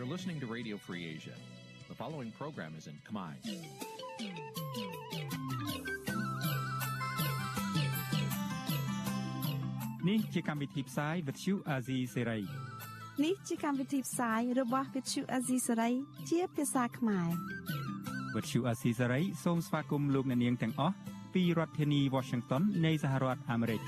[0.00, 1.36] You're listening to Radio Free Asia.
[1.90, 3.32] The following program is in Khmer.
[10.08, 12.42] នេះជាកម្មវិធីផ្សាយ Vuthu Azizi Serai
[13.24, 15.92] នេះជាកម្មវិធីផ្សាយរបស់ Vuthu Azizi Serai
[16.30, 17.30] ជាភាសាខ្មែរ
[18.34, 20.94] Vuthu Azizi Serai សូមស្វាគមន៍លោកអ្នកនាងទាំងអស់
[21.34, 23.80] ពីរដ្ឋធានី Washington នៃសហរដ្ឋអាមេរិក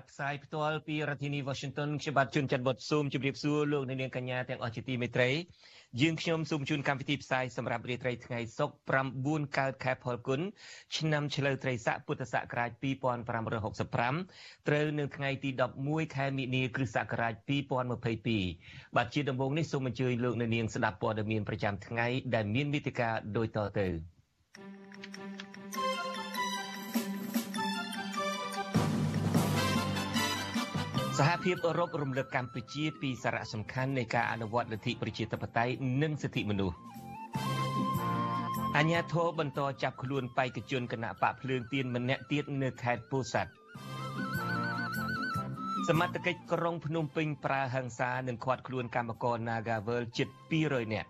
[0.00, 5.30] បាទផ្សាយផ្ទាល់ពីរដ្ឋធានី Washington ខ្ញុំបាទជួនច័ន្ទបុតស៊ូមជម្រាបសួរលោកអ្នកនាងកញ្ញាទាំងអស់ជាទីមេត្រី
[6.00, 8.96] យើងខ្ញុំសូមជូនកម្មវិធីផ្សាយសម្រាប់រាត្រីថ្ងៃសុក្រ
[9.26, 10.40] 9កើតខែផលគុណ
[10.96, 12.70] ឆ្នាំឆ្លូវត្រីស័កពុទ្ធសករាជ
[13.50, 15.50] 2565ត្រូវនៅថ្ងៃទី
[15.82, 17.34] 11ខែមិនិនាគ្រិស្តសករាជ
[18.14, 23.88] 2022បាទជាដំបូងនេះសូមអញ្ជើញលោកអ្នកនាងស្ដាប់ព័ត៌មានប្រចាំថ្ងៃដែលមានមេតិការដូចតទៅ
[31.22, 36.76] សហភាពអឺរ៉ុបរំលឹកកម្ពុជាពីសារៈសំខាន់នៃការអនុវត្តលទ្ធិប្រជាធិបតេយ្យនិងសិទ្ធិមនុស្ស
[38.78, 43.50] អញ្ញាធិបបន្តចាប់ខ្លួនបេក្ខជនគណៈបកភ្លើងទៀនម្នាក់ទៀតនៅខេត្តពោធិ៍សាត់
[45.88, 50.28] សមត្ថកិច្ចក្រុងភ្នំពេញប្រើហិង្សានិងឃាត់ខ្លួនកម្មករ Nagavel ជិត
[50.60, 51.08] 200នាក់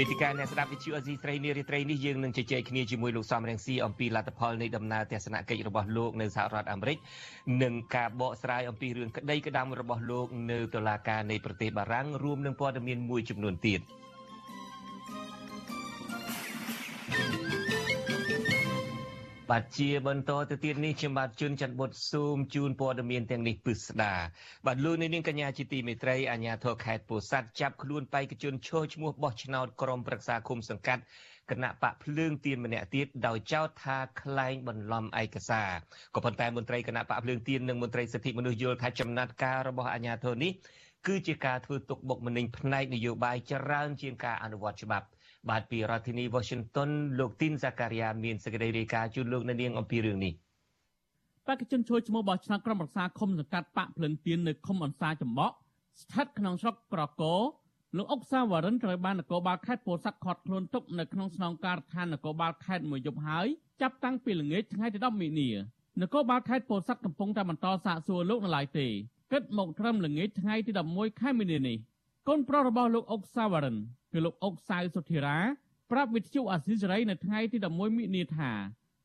[0.00, 6.98] វេទិកាអ្នកស្ដាប់វិទ្យុអេស៊ីស្រីនារីត្រីនេះយើងនឹងជជែកគ្នាជាមួយលោកសំរងស៊ីអំពីលទ្ធផលនៃដំណើរទស្សនកិច្ចរបស់លោកនៅសហរដ្ឋអាមេរិក
[7.62, 13.80] និងការបកស្រាយអំពីរឿងក្តីក្តាំរបស់លោកនៅតុលាការនៃប្រទេសបារាំងរួមនឹងព័ត៌មានមួយចំនួនទៀត។
[19.50, 24.14] បាទជាបន្តទៅទៀតនេះខ្ញុំបាទជួនច័ន្ទបុតស៊ូមជូនព័ត៌មានទាំងនេះពិស្ដា
[24.66, 31.02] បាទលោកនាងកញ្ញាជាទីមេត្រីអាជ្ញាធរខេត្តពោធិ៍សាត់ចាប់ខ្លួនបេក្ខជនឈរឈ្មោះបោះឆ្នោតក្រុមប្រឹក្សាគុំសង្កាត់
[31.50, 35.70] គណៈបកភ្លើងទៀនម្នាក់ទៀតដោយចោទថាក្លែងបន្លំឯកសារ
[36.14, 40.52] ក៏ប៉ុន្តែមន្ត្រីគណៈបកភ្លើងទៀននិងមន្ត្រីសិទ្ធិមនុស្សយល់ថាចំណាត់ការរបស់អាជ្ញាធរនេះ
[41.06, 45.06] គឺជាការធ្វើទុកបុកម្នេញផ្នែកនយោបាយច្រើនជាងការអនុវត្តច្បាប់
[45.48, 50.32] បាទពីរដ្ឋធានី Washington លោកទីនសាការីយ៉ាមានសេចក្តីរាយការណ៍ជូនលោកនៅនាងអំពីរឿងនេះ
[51.46, 55.54] បេក្ខជនជួយឈ្មោះបោះឆ្នោតក្រុមប្រឹក្សាឃុំសង្កាត់បាក់ភ្លឹងទៀននៅឃុំអន្សាចំបក់
[56.02, 57.34] ស្ថិតក្នុងស្រុកក្រកោ
[57.96, 63.46] លោកអុកសាវរិនត្រូវបាននគរបាលខេត្តពោធិ៍សាត់ឃាត់ខ្លួនទុកនៅក្នុងស្នងការដ្ឋាននគរបាលខេត្តមួយយប់ហើយ
[63.80, 65.50] ចាប់តាំងពីល្ងាចថ្ងៃទី10មិនិនា
[66.00, 68.86] នគរបាលខេត្តពោធិ៍សាត់កំពុងតែបន្តសាកសួរលោកនៅឡើយទេ
[69.32, 71.76] គិតមកត្រឹមល្ងាចថ្ងៃទី11ខែមិនិនានេះ
[72.28, 73.76] កូនប្រុសរបស់លោកអុកសាវរិន
[74.12, 75.38] គឺលោកអុកសៅសុធិរា
[75.90, 78.50] ប្រាប់វិទ្យុអាស៊ីសេរីនៅថ្ងៃទី11មិនិនាថា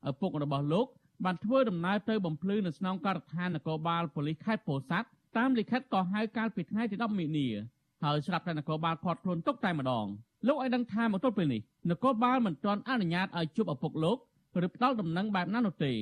[0.10, 0.88] ឪពុករបស់លោក
[1.26, 5.08] បានធ្វើដំណើរទៅបំភ្លឺនៅស្នងការដ្ឋាននគរបាលប៉ូលីសខេត្តពោធិ៍សាត់
[5.38, 7.48] តាមលិខិតក៏ហៅកាលពីថ្ងៃទី10មិនិនា
[8.04, 10.08] ហើយស្រាប់តែនគរបាលខាត់ខ្លួនទុកតែម្ដង
[10.48, 11.62] លោកឲ្យដឹងថាមកទល់ពេលនេះ
[11.92, 14.18] នគរបាលមិនទាន់អនុញ្ញាតឲ្យជួបឪពុកលោក
[14.66, 15.94] ឬផ្ដាល់ដំណឹងបែបណានោះទេ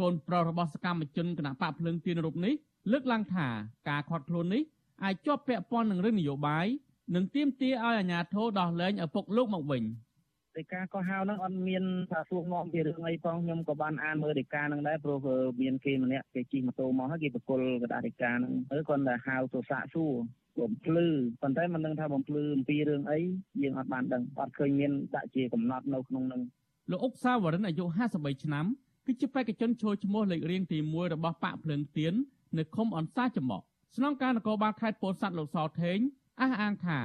[0.00, 2.54] កូនប្រុសរបស់សកម្មជនគណៈបកភ្លើងទៀនរូបនេះ
[2.92, 3.46] លើកឡើងថា
[3.88, 4.62] ការខាត់ខ្លួននេះ
[5.04, 6.66] អាចជាប់ពាក់ព័ន្ធនឹងរឿងនយោបាយ
[7.14, 9.84] និងទាមទារឲ្យអាជ្ញាធរដោះលែងឪពុកលោកមកវិញ។
[10.58, 15.18] ដីកាកោះហៅហ្នឹងអត់មានថាសួរនាំពីរឿងអីផងខ្ញុំក៏បានអានមើលដីកាហ្នឹងដែរព្រោះ
[15.62, 20.12] មានគេម្នាក់គេជិះម៉ូតូមកហើយគេបកគលកដាដីកាហ្នឹងហើយគាត់តែហៅទៅសាកសួរ
[20.58, 21.06] បំភ្លឺ
[21.42, 23.20] ប៉ុន្តែមិនដឹងថាបំភ្លឺអំពីរឿងអី
[23.62, 26.42] យើងអត់បានដឹងអត់ឃើញមានដាក់ជាកំណត់នៅក្នុងហ្នឹង
[26.90, 28.66] លោកអុកសាវរិនអាយុ53ឆ្នាំ
[29.06, 32.14] គឺជាបេក្ខជនចូលឈ្មោះលេខរៀងទី1របស់បកភ្លើងទៀន
[32.58, 33.62] នៅឃុំអនសាចំមក
[33.96, 35.98] ស្នងការនគរបាលខេត្តពោធិ៍សាត់លោកសថេង
[36.40, 36.98] អះអាងថា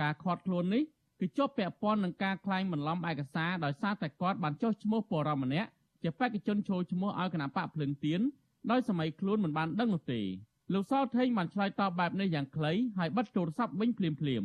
[0.00, 0.82] ការខាត់ខ្លួននេះ
[1.20, 5.68] គឺជាប់ពាក់ព័ន្ធនឹងការក្លែងបន្លំឯកសារដោយសារតែគាត់បានចុះឈ្មោះបរិមម្នាក់
[6.02, 8.20] ជាបេក្ខជនចូលឈ្មោះឲ្យគណៈបកភ្លឹងទៀន
[8.70, 10.20] ដោយសម័យខ្លួនមិនបានដឹងនោះទេ
[10.72, 14.44] លោកសលថេងបានឆ្លើយតបបែបនេះយ៉ាងខ្លីហើយបិទទូរស័ព្ទវិញភ្លាមភ្លាម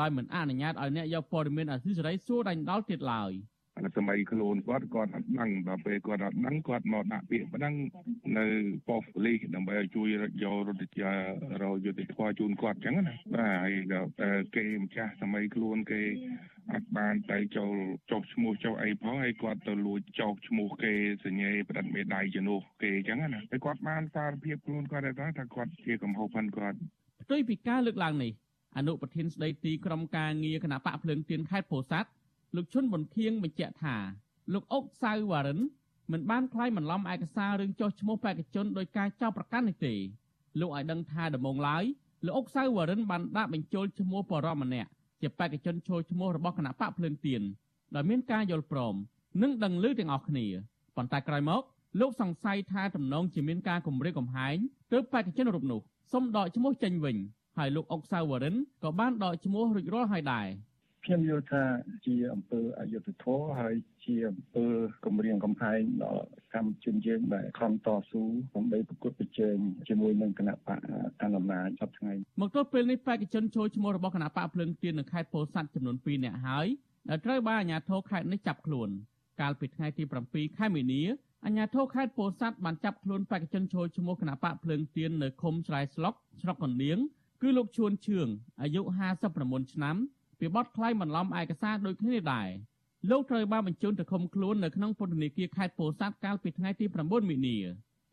[0.00, 3.32] ដោយមិនអនុញ្ញាតឲ្យអ្នកយកព័ត៌មានអសីសេរីសួរដាញ់ដោលទៀតឡើយ។
[3.96, 7.74] សម័យខ្លួនគាត់គាត់អត់ដឹងដល់ពេលគាត់អត់ដឹងគាត់មកដាក់ពាក្យប៉ុណ្ណឹង
[8.38, 8.46] នៅ
[8.88, 11.10] ប៉ុស្តិ៍ប៉ូលីសដើម្បីឲ្យជួយរកយករត់ជា
[11.62, 13.74] រយុទ្ធធម៌ជូនគាត់អញ្ចឹងណាបាទហើយ
[14.56, 16.02] គេម្ចាស់សម័យខ្លួនគេ
[16.74, 17.74] អត់បានទៅចូល
[18.10, 20.92] ចុះឈ្មោះចុះអីផងហើយគាត់ទៅលួចចុះឈ្មោះគេ
[21.24, 26.78] សញ្ញេប្រឌិតមេដៃជំនួសគេអញ្ចឹងណាហើយគាត់បានសារភាពខ្លួនគាត់ថាថាគាត់ជាកំហុសផាន់គាត់
[27.22, 28.32] ផ្ទុយពីការលើកឡើងនេះ
[28.76, 32.10] អនុប្រធានស្ដីទីក្រុមការងារគណៈបកភ្លើងទៀនខេត្តពោធិ៍សាត់
[32.56, 33.96] លោកឈុនប៊ុនខៀងបញ្ជាក់ថា
[34.52, 35.60] លោកអុកសៅវ៉ារិន
[36.12, 39.94] មិនបានខ្លាយបន្លំឯកសាររឿងចុះឈ្មោះបេក្ខជនដោយការចោទប្រកាន់នេះទេ
[40.60, 41.84] លោកឲ្យដឹងថាដំងឡើយ
[42.24, 44.90] លោកអុកសៅវ៉ារិនបានដាក់បញ្ចូលឈ្មោះបរិមម្នាក់
[45.22, 47.42] ជាបេក្ខជនចូលឈ្មោះរបស់គណៈបកភ្លើងទៀន
[47.94, 48.94] ដោយមានការយល់ព្រម
[49.42, 50.46] និងដឹងឮទាំងអស់គ្នា
[50.96, 51.62] ប៉ុន្តែក្រោយមក
[52.00, 54.56] លោកសង្ស័យថាតំណងជាមានការគម្រាមកំហែង
[54.92, 55.80] ទើបបេក្ខជនរូបនោះ
[56.12, 57.16] សុំដកឈ្មោះចេញវិញ
[57.58, 60.46] ហើយលោកអុកសៅវ៉ារិនក៏បានដកឈ្មោះរួចរាល់ហើយដែរ
[61.04, 61.62] ខ្ញុំយល់ថា
[62.06, 63.74] ជាអំពើអយុត្តិធម៌ហើយ
[64.04, 64.66] ជាអំពើ
[65.04, 66.24] គម្រាមកំហែងដល់
[66.54, 68.22] កម្មជនយើងដែលខំតស៊ូ
[68.54, 69.56] ដើម្បីប្រកួតប្រជែង
[69.88, 76.66] ជាមួយនឹងគណៈបកកណ្ដាលអំណាចសប្តាហ៍ថ្ងៃមកទល់ពេលនេះបេក្ខជនចូលឈ្មោះរបស់គណៈបកភ្លើងទៀននៅខេត្តពោធិ៍សាត់ចំនួន2នាក់ហើយ
[77.08, 78.88] ដែលត្រូវបានអាជ្ញាធរខេត្តនេះចាប់ខ្លួន
[79.40, 81.02] កាលពីថ្ងៃទី7ខែមីនា
[81.44, 86.98] អាជ្ញាធរខេត្តពោធិ៍សាត់បានចាប់ខ្លួនបេក្ខជនចូលឈ្មោះគណៈបកភ្លើងទៀននៅឃុំស្រែស្លុកស្រុកកណ្ដៀង
[87.42, 88.28] គឺលោកជួនឈឿង
[88.62, 88.82] អាយុ
[89.26, 89.96] 59ឆ្នាំ
[90.40, 92.48] ពីបទក្លែងបន្លំឯកសារដូចគ្នាដែរ
[93.10, 97.56] លោកត្រូវបានបញ្ជូនទៅឃុំខ្លួននៅក្នុងពន្ធនាគារខេត្តពោធិ៍សាត់កាលពីថ្ងៃទី9មីនា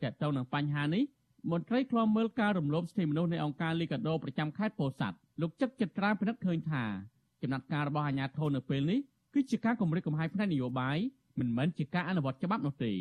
[0.02, 1.04] ទាក់ទងនឹងបញ្ហានេះ
[1.50, 6.84] មន្ត្រីឃ្លាំមើលការរំលោភសិទ្ធិមនុស្សនៃអង្គការលីកាដូប្រចាំខេត្តពោធិ៍សាត់លោកចឹកចិត្តត្រាពិនិត្យឃើញថា
[7.42, 8.98] ចំណាត់ការរបស់អាជ្ញាធរនៅពេលនេះ
[9.34, 10.98] គឺជាការគម្រិតកំហែងផ្នែកនយោបាយ
[11.38, 12.92] មិនមែនជាការអនុវត្តច្បាប់នោះទេ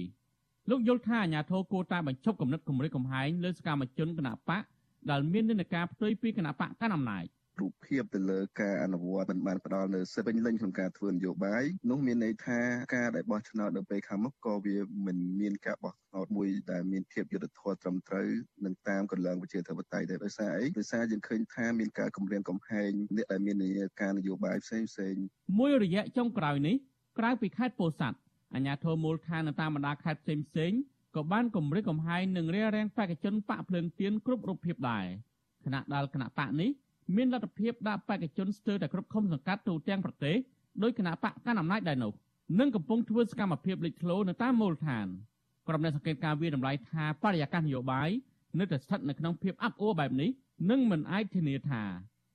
[0.69, 4.63] លោកយល់ថាអាជ្ញាធរគួរតែបញ្ឈប់គំនិតគម្រិតកំហែងលើសកម្មជនគណបក
[5.09, 7.25] ដែលមាននិន្នាការផ្ទុយពីគណបកកណ្ដាលអំណាច
[7.61, 12.59] រូបភាពទៅលើការអនុវត្តមិនបានផ្ដល់នៅសិទ្ធិពេញលេញក្នុងការធ្វើនយោបាយនោះមានន័យថា
[12.95, 18.27] ការដែលបោះឆ្នោតនៅពេលខាងមុខក៏វាមិនមានការបោះឆ្នោតមួយដែលមានភាពយុត្តិធម៌ត្រឹមត្រូវ
[18.65, 25.15] នឹងតាមកលងប្រជាធិបតេយ្យដែរដោយសារអីដោយសារយើងឃើញថាមានការគម្រាមកំហែងអ្នកដែលមាននីយការនយោបាយផ្សេងផ្សេង
[25.59, 26.75] មួយរយៈចុងក្រោយនេះ
[27.19, 28.17] ក្រៅពីខេត្តពោធិ៍សាត់
[28.53, 30.71] អាជ្ញាធរមូលដ្ឋាននៅតាមបណ្ដាខេត្តផ្សេងផ្សេង
[31.15, 35.05] ក៏បានគម្រិតកំហែងនឹងរារាំងបេក្ខជនបកភ្លើងទៀនគ្រប់រូបភាពដែរ
[35.65, 36.69] គណៈដាល់គណៈបកនេះ
[37.15, 40.35] មានលទ្ធភាពដាក់បេក្ខជនស្ទើរតែគ្រប់ឃុំសង្កាត់ទូទាំងប្រទេស
[40.83, 42.13] ដោយគណៈបកកណ្ដាលអំណាចដែរនោះ
[42.59, 45.07] នឹងកំពុងធ្វើសកម្មភាពលេចធ្លោនៅតាមមូលដ្ឋាន
[45.67, 48.09] ក្រុមអ្នកសង្កេតការណ៍វាតម្លៃថាបរិយាកាសនយោបាយ
[48.59, 50.29] នៅតែស្ថិតនៅក្នុងភាពអាប់អួរបែបនេះ
[50.69, 51.81] នឹងមិនអាចធានាថា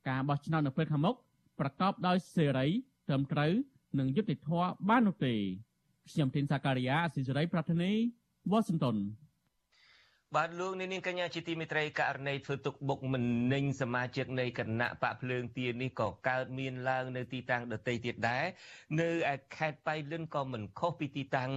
[0.09, 1.17] ការបោះឆ្នោតនៅពេលខាងមុខ
[1.61, 2.67] ប្រកបដោយសេរី
[3.09, 3.53] ត្រឹមត្រូវ
[3.99, 5.35] និងយុត្តិធម៌បាននោះទេ
[6.11, 7.93] ខ្ញុំធីនសាការីយ៉ាអសិសរីប្រធានី
[8.51, 8.97] វ៉ាស៊ីនតោន
[10.37, 18.44] បាទលោកនាងកញ្ញាជាទីមេត្រីករណីធ្វើទុកបុកម្នេញសមាជិកនៃគណៈបកភ្លើងទៀននេះក៏កើតមានឡើងនៅទីតាំងដទៃទៀតដែរ
[19.00, 21.50] នៅឯខេត្តបៃលិនក៏មិនខុសពីទីតាំង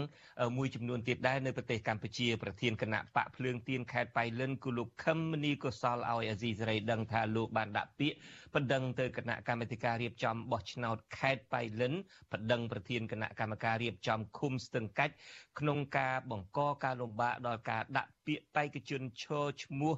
[0.57, 8.18] មួយចំនួនទៀតដែរនៅប្រទេសកម្ពុជាប្រធានគណៈបកភ្លើងទៀនខេត្តបៃលិនគឺលោកខឹមមនីកុសលឲ្យអាស៊ីសេរីដឹងថាលោកបានដាក់ពាក្យ
[8.56, 11.94] បណ្ដឹងទៅគណៈកម្មាធិការរៀបចំបោះឆ្នោតខេត្តបៃលិន
[12.31, 15.13] បណ្ដឹងប្រធានគណៈកម្មការរៀបចំឃុំស្ទឹងកាច់
[15.60, 19.94] ក្នុងការបង្កការលំបាកដល់ការដាក់ពាក្យបេក្ខជនឈរឈ្មោះ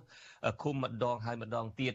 [0.62, 1.94] ឃុំម្ដងហើយម្ដងទៀត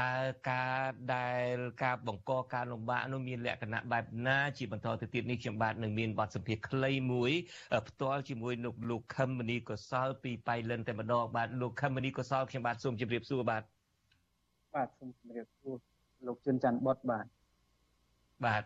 [0.00, 0.14] តើ
[0.50, 0.80] ការ
[1.14, 7.32] ដែលការបង្កការលំបាកនោះមានលក្ខណៈបែបណាជាបន្តទៅទៀតនេះខ្ញុំបាទនឹងមានបទសម្ភាសន៍ខ្លីមួយ
[7.88, 13.79] ផ្ទាល់ជាមួយលោកលោកខឹមមនីកុសលពីបៃលិនតែម្ដងបាទលោកខឹមមនីកុសលខ្ញុំបាទសូមជម្រាបសួរបាទ
[14.74, 15.76] បាទសូមជម្រាបសួរ
[16.26, 17.26] លោកជឿនច័ន្ទបុតបាទ
[18.46, 18.62] បាទ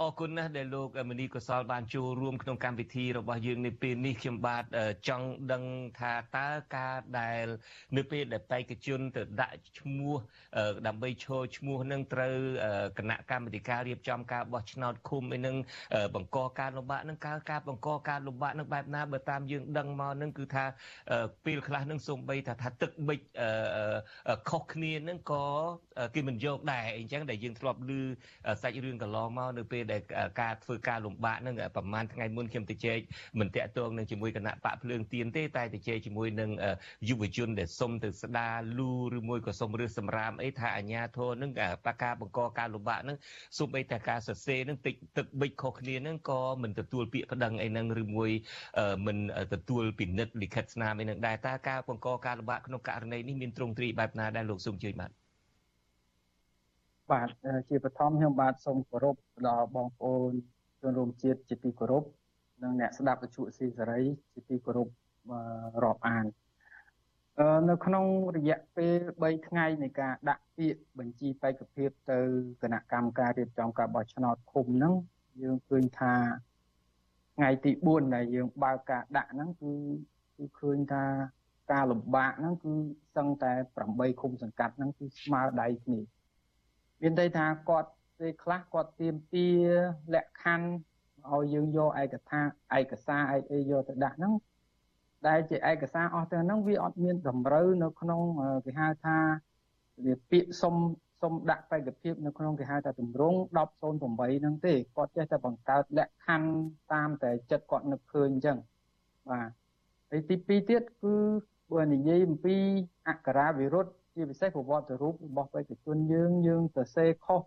[0.00, 4.64] អរគុណណាស់ដែលលោកមនីកុសលបានចូលរួមក្នុងកម្មវិធីរបស់យើងនៅពេលនេះខ្ញុំបាទ
[5.08, 5.62] ចង់ដឹង
[5.98, 7.44] ថាតើការដែល
[7.96, 10.14] នៅពេលដែលបេក្ខជនទៅដាក់ឈ្មោះ
[10.86, 12.36] ដើម្បីឈរឈ្មោះនឹងត្រូវ
[12.98, 15.56] គណៈកម្មាធិការរៀបចំការបោះឆ្នោតឃុំឯនឹង
[16.14, 20.64] បង្កការលំបាកនឹងការការបង្កការលំបាកនឹងបែបណាបើតាមយើងដឹងមកនឹងគឺថា
[21.46, 23.20] ពេលខ្លះនឹងសូម្បីថាថាទឹកបិច
[24.50, 25.44] ខុសគ្នានឹងក៏
[26.14, 27.90] គេមិនយកដែរអញ្ចឹងដែលយើងធ្លាប់ឮ
[28.62, 30.02] សាច់រឿងកន្លងមកនៅពេលដែល
[30.40, 32.98] ការធ្វើការលំបាកនឹងប្រហែលថ្ងៃមុនខ្ញុំទៅជែក
[33.40, 36.50] មិនតាក់ទងនឹងជាមួយគណៈបកភ្លើងទៀនទេតែទៅជែកជាមួយនឹង
[37.08, 41.50] យុវជនដែលសុំទៅស្ដារលូឬមួយក៏សុំរើសសម្រាមអីថាអាញាធរនឹង
[41.86, 43.16] បកការបង្កការលំបាកនឹង
[43.58, 48.30] សូម្បីតែការសរសេរនឹងតិចទឹកបិចខុសគ្នានឹងក៏មិនទទួលពាក្យប្តឹងអីនឹងឬមួយ
[49.06, 49.18] មិន
[49.52, 55.25] ទទួលពិនិត្យលិខិតស្នាមអីនឹងដែរតើការបង្កការលំបាកក្នុងករណីនេះមានទ្រង់ទ្រីបែបណាដែរលោកសូមជួយបាទ
[57.12, 57.28] បាទ
[57.68, 59.16] ជាបឋមខ្ញុំបាទសូមគោរព
[59.48, 60.32] ដល់បងប្អូន
[60.80, 62.04] ជនរួមជាតិជាទីគោរព
[62.62, 64.88] និងអ្នកស្ដាប់វិទ្យុស៊ីសេរីជាទីគោរព
[65.84, 66.24] រាប់អាន
[67.68, 68.04] នៅក្នុង
[68.36, 72.18] រយៈពេល3ថ្ងៃនៃការដាក់ពាក្យបញ្ជីបេក្ខភាពទៅ
[72.62, 74.94] គណៈកម្មការរៀបចំការបោះឆ្នោតឃុំហ្នឹង
[75.42, 76.14] យើងឃើញថា
[77.36, 79.72] ថ្ងៃទី4ដែលយើងបើកការដាក់ហ្នឹងគឺ
[80.36, 81.04] គឺឃើញថា
[81.72, 82.72] ការលំបាកហ្នឹងគឺ
[83.16, 83.52] សឹងតែ
[83.86, 86.00] 8ឃុំសង្កាត់ហ្នឹងគឺស្មើដៃគ្នា
[87.00, 89.48] មានន័យថាគាត់ពេលខ្លះគាត់ទៀមទា
[90.14, 90.68] លក្ខខណ្ឌ
[91.32, 92.40] ឲ្យយើងយកឯកថា
[92.78, 94.32] ឯកសារឯកអីយកទៅដាក់ហ្នឹង
[95.26, 98.20] ដែលជាឯកសារអស់ទាំងហ្នឹងវាអត់មានតម្រូវនៅក្នុង
[98.66, 99.18] គេហៅថា
[100.04, 100.74] វាពាក្យសុំ
[101.22, 103.34] សុំដាក់បេក្ខភាពនៅក្នុងគេហៅថាតម្រង
[103.82, 106.50] 1008ហ្នឹងទេគាត់ចេះតែបង្កើតលក្ខខណ្ឌ
[106.92, 108.58] តាមតែចិត្តគាត់នឹកឃើញអញ្ចឹង
[109.30, 109.48] បាទ
[110.10, 111.14] ហើយទី2ទៀតគឺ
[111.72, 112.56] បើនិយាយអំពី
[113.08, 117.40] អក្ខរាវិរុទ្ធ ជាពិសេសប្រវត្តិរូបរបស់បេក្ខជនយើងយើងទៅសេខុស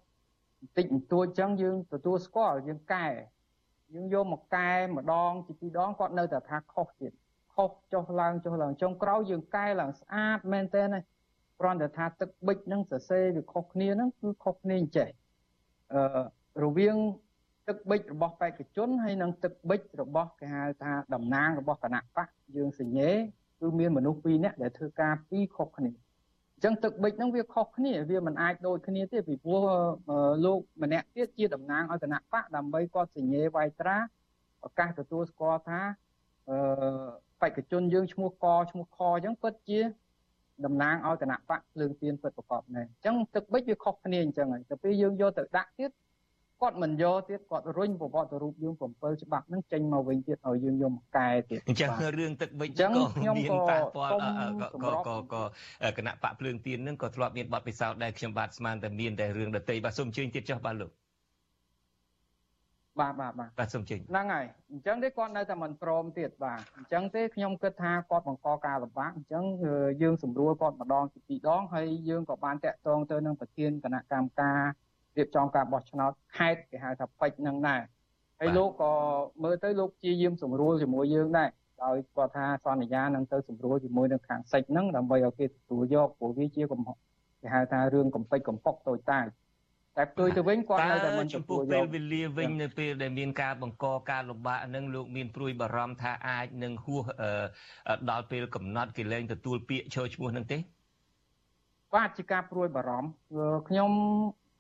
[0.60, 3.08] បន្តិចបន្តួចចឹងយើងទទួលស្គាល់យើងកែ
[3.94, 7.12] យើងយកមកកែម្ដងជាពីរដងគាត់នៅតែថាខុសទៀត
[7.56, 11.00] ខុសចុះឡើងចុះឡើងចុងក្រោយយើងកែឡើងស្អាតមែនតើណា
[11.60, 15.10] គ្រាន់តែថាទឹកប៊ិចហ្នឹងសរសេរវាខុសគ្នាហ្នឹងគឺខុសគ្នាអញ្ចេះ
[15.94, 16.02] អឺ
[16.64, 16.96] រវាង
[17.68, 23.12] ទឹកបិចរបស់បេក្ខជនហើយនិងទឹកបិចរបស់គេហៅថាតំណាងរបស់គណៈបកយើងសញ្ញេ
[23.60, 25.92] គឺមានមនុស្សពីរនាក់ដែលធ្វើការពីរខុសគ្នា
[26.60, 29.62] អញ្ចឹងទឹកបិចហ្នឹងវាខុសគ្នាវាមិនអាចដូចគ្នាទេពីព្រោះ
[30.46, 33.98] លោកម្នាក់ទៀតជាតំណាងឲ្យគណៈបកដើម្បីគាត់សញ្ញេវាយត្រា
[34.62, 35.82] ប្រកាសទទួលស្គាល់ថា
[36.50, 36.58] អឺ
[37.42, 39.80] បេក្ខជនយើងឈ្មោះកឈ្មោះខអញ្ចឹងពិតជា
[40.66, 45.92] តំណាងឲ្យគណៈបកភ្លើងទៀនពិតប្រកបណែអញ្ចឹងទឹកបិចវាខុសគ្នាអញ្ចឹងហើយទៅពេលយើងយកទៅដាក់ទៀត
[46.62, 48.82] គាត់មិនយកទៀតគាត់រុញប្រវត្តិរូបយើង7
[49.24, 52.88] ច្បាប់ហ្នឹងចេញមកវិញទៀតឲ្យយើងយកមកកែទៀតអញ្ចឹងរឿងទឹកបិចក៏
[53.38, 54.12] មានប៉ះពាល់
[54.84, 55.44] ក៏ក៏ក៏
[55.98, 60.92] គណៈបកភ្លើងទៀនហ្នឹងក៏ធ្លាប់មានបទពិសោធន៍ដែរខ្ញុំបាទស្មានតែមានតែរឿងដតីបាទសូមជើញទៀតចុះបាទលោក
[63.00, 69.44] បាទបាទបាទបាទសូមជើញហ្នឹងហើយអញ្ចឹងទេគាត់នៅតែមិនព្រមទៀតបាទអញ្ចឹងទេខ្ញុំគិតថាគាត់បង្កការលំបាកអញ្ចឹង
[70.02, 74.62] យើងសម្រួលគាត់ម្ដងពីរដងហើយយើងក៏បានតាក់ទងទៅនឹងប្រធានគណៈកម្មការ
[75.20, 77.82] រៀបចំការបោះឆ្នោតខេត្តគេហៅថាពេជ្រនឹងដែរ
[78.40, 78.92] ហើយលោកក៏
[79.44, 81.50] មើលទៅលោកជាយាមសម្រួលជាមួយយើងដែរ
[81.84, 86.98] ដោយគាត់ថាសន្យានឹងទៅសម្រួលជាមួយនឹងខាងសេចហ្នឹងដើម្បីឲ្យគេទទួលយកព្រោះវាជាកំហុស
[87.42, 89.26] គេហៅថារឿងកំពេចកំប៉ុកតូចតាច
[89.98, 97.04] តែផ្ទុយទៅវិញគាត់នៅតែមិនចំពោះពេលវេលាវិញនៅពេលដែលមានការបង្កការលំបាកហ្នឹងលោកមានព្រួយបារម្ភថាអាចនឹងហួស
[98.10, 100.58] ដល់ពេលកំណត់គេលែងទទួលពាក្យឈរឈ្មោះហ្នឹងទេ
[101.96, 103.10] បាទជាការព្រួយបារម្ភ
[103.70, 103.92] ខ្ញុំ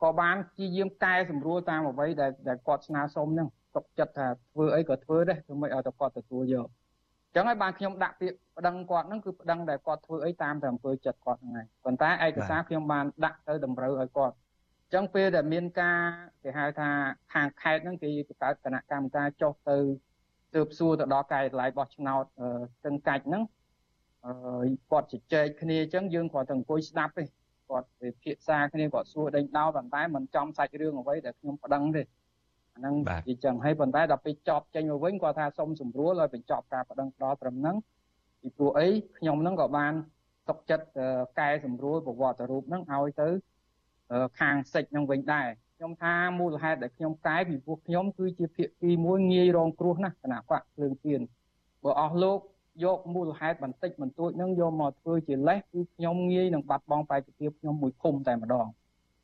[0.03, 15.99] ក៏បានជាយាមកែសម្រួលតាមអ្វីដែលដែលគាត់ស្នើសុំហ្នឹងទុកចិត្តថាធ្វើអីក៏ធ្វើដែរធ្វើមិនឲ្យតែគាត់ទទួលយកអញ្ចឹងហើយបានខ្ញុំដាក់ពាក្យប្តឹងគាត់ហ្នឹងគឺប្តឹងដែលគាត់ធ្វើអីតាមតែអំពើចិត្តគាត់ហ្នឹងហើយប៉ុន្តែឯកសារខ្ញុំបានដាក់ទៅតម្រូវឲ្យគាត់អញ្ចឹងពេលដែលមានការ
[16.43, 16.89] គេហៅថា
[17.33, 19.77] ខាងខេត្តហ្នឹងគេបង្កើតគណៈកម្មការចុះទៅ
[20.55, 22.23] ទើបសួរទៅដល់កាយតម្លៃបោះឆ្នោត
[22.77, 23.43] ស្ទឹងកាច់ហ្នឹង
[24.25, 27.23] អឺគាត់ជជែកគ្នាអញ្ចឹងយើងគ្រាន់តែអង្គុយស្ដាប់ទេ
[27.69, 32.03] គាត់ពិភាក្សាគ្នាគាត់សួរដេញដោលប៉ុន្តែមិនចំសាច់រឿងអ្វីដែលខ្ញុំប្តឹងទេ
[32.73, 32.95] អាហ្នឹង
[33.27, 37.75] វាចឹងហើយប៉ុន្តែដល់ពេលចប់ចេញមកវិញគាត់ថាសុំសម្រួលឲ្យបញ្ចប់ការប្តឹងដល់ត្រឹមហ្នឹង
[38.41, 39.93] ពីព្រោះអីខ្ញុំហ្នឹងក៏បាន
[40.49, 40.85] ទុកចិត្ត
[41.39, 43.29] កែសម្រួលប្រវត្តិរូបហ្នឹងឲ្យទៅ
[44.39, 45.47] ខាងសិចហ្នឹងវិញដែរ
[45.77, 51.21] ខ្ញុំថាមូលហេតុដែលខ្ញុំកែពីព្រោះខ្ញុំគឺជាភាគីមួយងាយរងគ្រោះណាស់គណៈបកភ្លើងទៀន
[51.83, 52.39] បើអស់លោក
[52.83, 58.67] យកមូលហេតុបន្តិចបន្តួចនឹងយកមកធ្វើជាលេសគឺខ្ញុំងាយនឹងបាត់បង់បេតិភាពខ្ញុំមួយឃុំតែម្ដង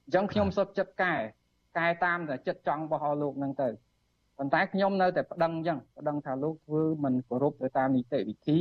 [0.04, 1.14] អញ្ចឹងខ្ញុំសុខចិត្តកែ
[1.78, 3.70] កែតាមតែចិត្តចង់របស់លោកនឹងទៅ
[4.38, 8.58] ប៉ុន្តែខ្ញុំនៅតែប្តឹងអញ្ចឹងប្តឹងថាលោកធ្វើមិនគោរពទៅតាមនីតិវិធី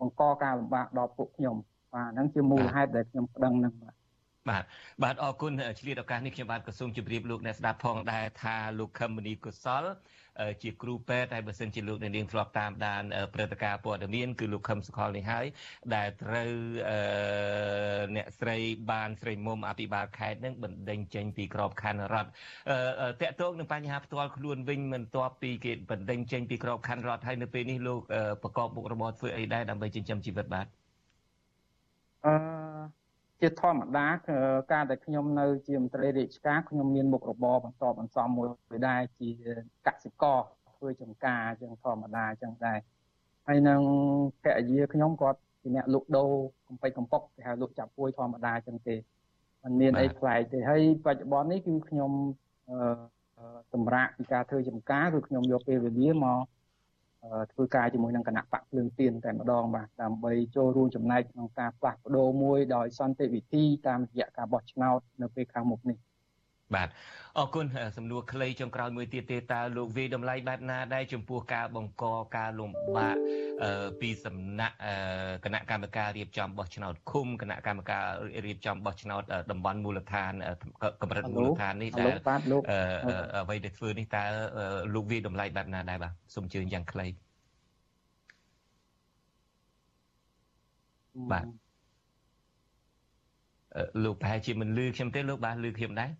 [0.00, 1.56] បង្កការលំបាកដល់ពួកខ្ញុំ
[1.94, 3.95] បាទហ្នឹងជាមូលហេតុដែលខ្ញុំប្តឹងហ្នឹងបាទ
[4.50, 4.64] បាទ
[5.02, 9.84] បាទអរគុណឆ្លៀតឱកាសនេះខ្ញុំបាទក៏សូមជម្រាបលោកអ្នកស្ដាប់ផងដែរថាលោកខឹមមនីកុសល
[10.62, 13.02] ជាគ្រូពេទ្យហើយបើសិនជាលោកអ្នកនាងធ្លាប់តាមដាន
[13.34, 15.46] ព្រឹត្តិការណ៍ព័ត៌មានគឺលោកខឹមសុខលនេះហើយ
[15.94, 16.52] ដែលត្រូវ
[18.16, 18.56] អ្នកស្រី
[18.90, 22.30] បានស្រីមុំអភិបាលខេត្តនឹងបណ្ដេញចេញពីក្របខ័ណ្ឌរដ្ឋ
[23.22, 28.00] តកតងនឹងបញ្ហាផ្ទាល់ខ្លួនវិញមិនទាប់ពីគេបណ្ដេញចេញពីក្របខ័ណ្ឌរដ្ឋហើយនៅពេលនេះលោក
[28.42, 30.85] ប្រកបមុខរបរធ្វើអីដែរដើម្បីចិញ្ចឹមជីវិតបាទអឺ
[33.40, 34.06] ជាធម្មតា
[34.72, 38.48] ការដែលខ្ញុំនៅជាមន្ត្រីរាជការខ្ញុំមានមុខរបរបន្តបន្សំមួយ
[38.88, 39.30] ដែរជា
[39.86, 40.38] កសិករ
[40.76, 42.78] ធ្វើចំការអញ្ចឹងធម្មតាអញ្ចឹងដែរ
[43.46, 43.80] ហើយនឹង
[44.44, 46.30] កញ្ញាខ្ញុំគាត់ជាអ្នកលក់ដូរ
[46.68, 48.96] កំពេចកំប៉ុកគេហៅលក់ចាប់ពួយធម្មតាអញ្ចឹងទេ
[49.62, 52.10] มันមានអីប្លែកទេហើយបច្ចុប្បន្ននេះគឺខ្ញុំ
[53.72, 56.40] សម្រាប់ពីការធ្វើចំការគឺខ្ញុំយកពេលវេលាមក
[57.52, 65.98] ធ្វើការជាមួយនឹងគណៈបកភ្លើងទៀនតែម្ដងបាទដើម្បីចូលរួមចំណែកក្នុងការផ្លាស់ប្ដូរមួយដោយសន្តិវិធីតាមរយៈការបោះឆ្នោតនៅពេលខាងមុខនេះ
[66.74, 66.88] បាទ
[67.38, 72.04] អរគុណសំណួរខ្លីចុងក្រោយមួយទៀតទេតើលោកវិតម្លៃបែបណាដែរចំពោះការបង្ក
[72.36, 73.16] ការលំបាក
[74.00, 74.76] ពីសំណាក់
[75.44, 78.04] គណៈកម្មការរៀបចំបោះឆ្នោតឃុំគណៈកម្មការ
[78.46, 80.32] រៀបចំបោះឆ្នោតតំបន់មូលដ្ឋាន
[81.02, 82.12] កម្រិតមូលដ្ឋាននេះដែល
[83.42, 84.24] អ្វីដែលធ្វើនេះតើ
[84.94, 87.06] លោកវិតម្លៃបែបណាដែរបាទសូមជឿយ៉ាងខ្លី
[91.32, 91.46] បាទ
[94.04, 96.10] លោកប្រហែលជាមិនលឺខ្ញុំទេលោកបាទលឺខ្ញុំដែរ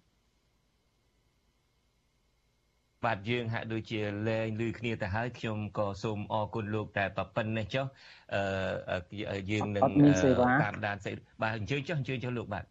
[3.04, 7.86] បាទយើងហាក់ដូចជាលែងឮគ្នាទៅហើយខ្ញុំក៏សូមអរគុណលោកតែប៉ុណ្្នេះចុះ
[8.34, 9.82] អឺយើងនឹង
[10.62, 10.96] តាមដាន
[11.42, 12.64] បាទអញ្ជើញចុះអញ្ជើញចុះលោកបាទ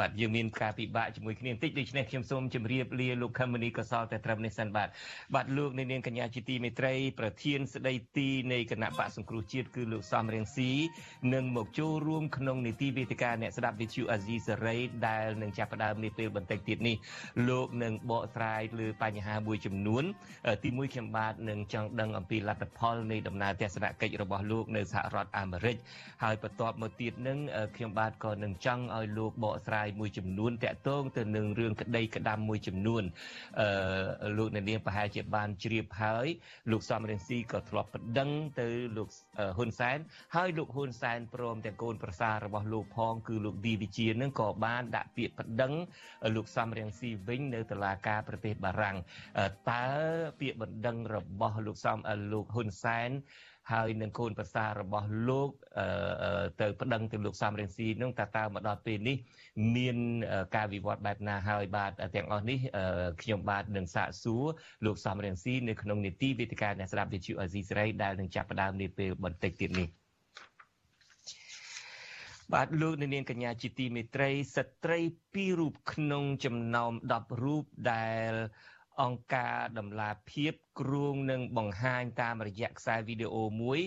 [0.00, 4.88] បាទយើងមានការពិបាកជាមួយគ្នាបន្តិចដូច្នេះខ្ញុំសូមជម្រាបលាលោកខមនីកសលតែត្រឹមនេះសិនបាទ
[5.34, 10.70] បាទលោកនាងកញ្ញាជាទីមេត្រីប្រធានស្ដីទីនៃគណៈបកសង្គ្រោះជាតិគឺលោកសំរៀងស៊ី
[11.34, 14.76] នឹងមកចូលរួមក្នុងនីតិវេទិកាអ្នកស្ដាប់វិទ្យុអាស៊ីសេរី
[15.08, 16.96] ដែលនឹងចាប់ផ្ដើមនាពេលបន្តិចទៀតនេះ
[17.48, 20.04] លោកនឹងបកស្រាយលើបញ្ហាមួយចំនួន
[20.64, 25.76] ទីមួយខ្ញុំបាទនឹងចង់ដឹងអំពីលទ្ធផលនៃដំណើរទស្សនកិច្ចរបស់លោកនៅសហរដ្ឋអាមេរិក
[26.22, 27.38] ហើយបន្ទាប់មកទៀតនឹង
[27.76, 33.02] ខ្ញុំបាទក៏នឹងចង់ឲ្យលោកបកស្រាយយមួយចំនួនតាក់ទងទៅនឹងរឿងក្តីក្តាំមួយចំនួន
[33.60, 36.26] អឺលោកអ្នកនាងប្រហែលជាបានជ្រាបហើយ
[36.70, 39.08] លោកសំរងស៊ីក៏ធ្លាប់ប្តឹងទៅលោក
[39.56, 39.98] ហ៊ុនសែន
[40.36, 45.72] ហើយលោកហ៊ុនសែនព្រមទាំងកូនប្រសាររបស់លោកផងគឺលោកឌីវិជានឹងក៏បានដាក់ពាក្យប្តឹង
[46.36, 48.96] លោកសំរងស៊ីវិញនៅតុលាការប្រទេសបារាំង
[49.70, 49.86] តើ
[50.40, 51.98] ពាក្យបណ្ដឹងរបស់លោកសំ
[52.32, 53.10] លោកហ៊ុនសែន
[53.70, 55.50] ហើយនឹងកូនប្រសាររបស់លោក
[56.60, 59.16] ទៅប្តឹងទៅលោកសំរងស៊ីនឹងតើតើមកដល់ពេលនេះ
[59.76, 59.96] មាន
[60.56, 62.58] ការវិវត្តបែបណាហើយបាទទាំងអស់នេះ
[63.22, 64.44] ខ្ញុំបាទនឹងសាកសួរ
[64.86, 69.88] លោកសំរងស៊ីនៅក្នុងនីតិវិទ្យាអ្នកស្ដាប់វិទ្យុអេស៊ីសេរីដែលនឹងចាប់ផ្ដើមនាពេលបន្តិចទៀតនេះ
[72.52, 74.98] បាទលោកនាងកញ្ញាជាទីមេត្រីស្ត្រី
[75.32, 78.32] ពីររូបក្នុងចំណោម10រូបដែល
[79.00, 83.78] អង្គការដំឡាភាពគ្រួងនឹងបង្ហាញតាមរយៈខ្សែវីដេអូមួយ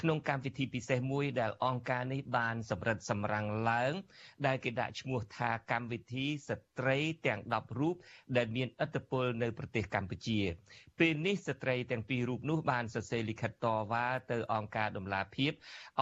[0.00, 3.92] ក្នុងកម្មវិធីពិសេសមួយដែលអង្គការនេះបានសម្រិតសម្រាំងឡើង
[4.46, 7.96] ដែលគេដាក់ឈ្មោះថាកម្មវិធីស្ត្រីទាំង10រូប
[8.36, 10.40] ដែលមានឥទ្ធិពលនៅប្រទេសកម្ពុជា
[10.98, 15.52] ពេលនេះស្ត្រីទាំងពីររូបនោះបានសរសេរលិខិតតវ៉ាទៅអង្គការដំឡាភាព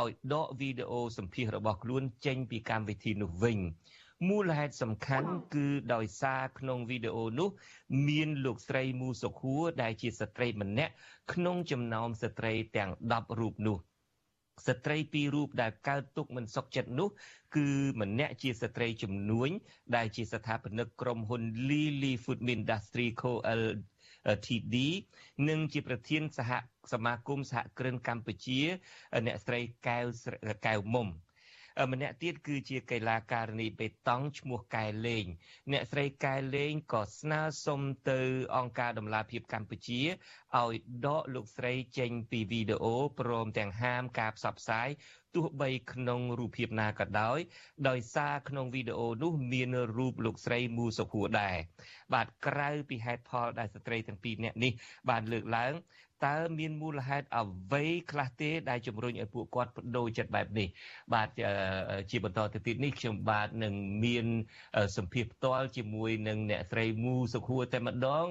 [0.00, 3.58] ឲ្យដកវីដេអូសម្ភាសរបស់ខ្លួនចេញពីកម្មវិធីនោះវិញ
[4.28, 7.48] មូលហេតុសំខាន់គឺដោយសារក្នុងវីដេអូនោះ
[8.08, 10.92] មានលោកស្រីមូសុខួរដែលជាស្ត្រីម្នាក់
[11.32, 13.78] ក្នុងចំណោមស្ត្រីទាំង10រូបនោះ
[14.66, 17.08] ស្ត្រីពីររូបដែលកើតទុកមិនសុខចិត្តនោះ
[17.56, 17.68] គឺ
[18.00, 19.48] ម្នាក់ជាស្ត្រីជំនួញ
[19.96, 23.32] ដែលជាស្ថាបនិកក្រុមហ៊ុន Lily Food Industry Co
[24.46, 24.76] TD
[25.48, 26.50] និងជាប្រធានសហ
[26.92, 28.60] សមាគមសហគ្រិនកម្ពុជា
[29.26, 30.04] អ្នកស្រីកែវ
[30.66, 31.08] កែវមុំ
[31.92, 35.24] ម្នាក់ទៀតគឺជាកីឡាការិនីបេតង់ឈ្មោះកែលេង
[35.72, 38.20] អ្នកស្រីកែលេងក៏ស្នើសុំទៅ
[38.56, 40.00] អង្គការដំឡាភិបកម្ពុជា
[40.60, 40.74] ឲ្យ
[41.06, 44.88] ដកលោកស្រីចេញពីវីដេអូព្រមទាំងហាមការផ្សព្វផ្សាយ
[45.34, 47.38] ទោះបីក្នុងរូបភាពណាក៏ដោយ
[47.88, 51.56] ដោយសារក្នុងវីដេអូនោះមានរូបលោកស្រីមូសុខួរដែរ
[52.14, 54.72] បាទក្រៅពីហេតុផលដែលស្ត្រីទាំងពីរនាក់នេះ
[55.10, 55.72] បានលើកឡើង
[56.26, 60.68] តើមានមូលហេតុអ្វីខ្លះទេដែលជំរុញឲ្យពួកគាត់បដូរចិត្តបែបនេះ
[61.14, 61.28] បាទ
[62.10, 64.26] ជាបន្តទៅទៀតនេះខ្ញុំបាទនឹងមាន
[64.96, 68.26] សម្ភារផ្ទាល់ជាមួយនឹងអ្នកស្រីមូសុខួរតែម្ដង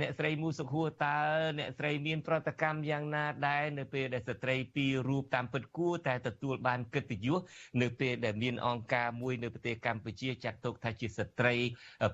[0.00, 1.18] អ្នកស្រីមូសុខួរតើ
[1.58, 7.40] អ្នកស្រីមានប្រតិកម្មយ៉ាងណាដែរនៅពេលដែលស្ត្រីពីររូបតាមពិតគួរតែទទួលបានកិត្តិយស
[7.82, 11.54] នៅពេលដែលមានអង្គការមួយនៅប្រទេសកម្ពុជាចាត់ទុកថាជាស្ត្រី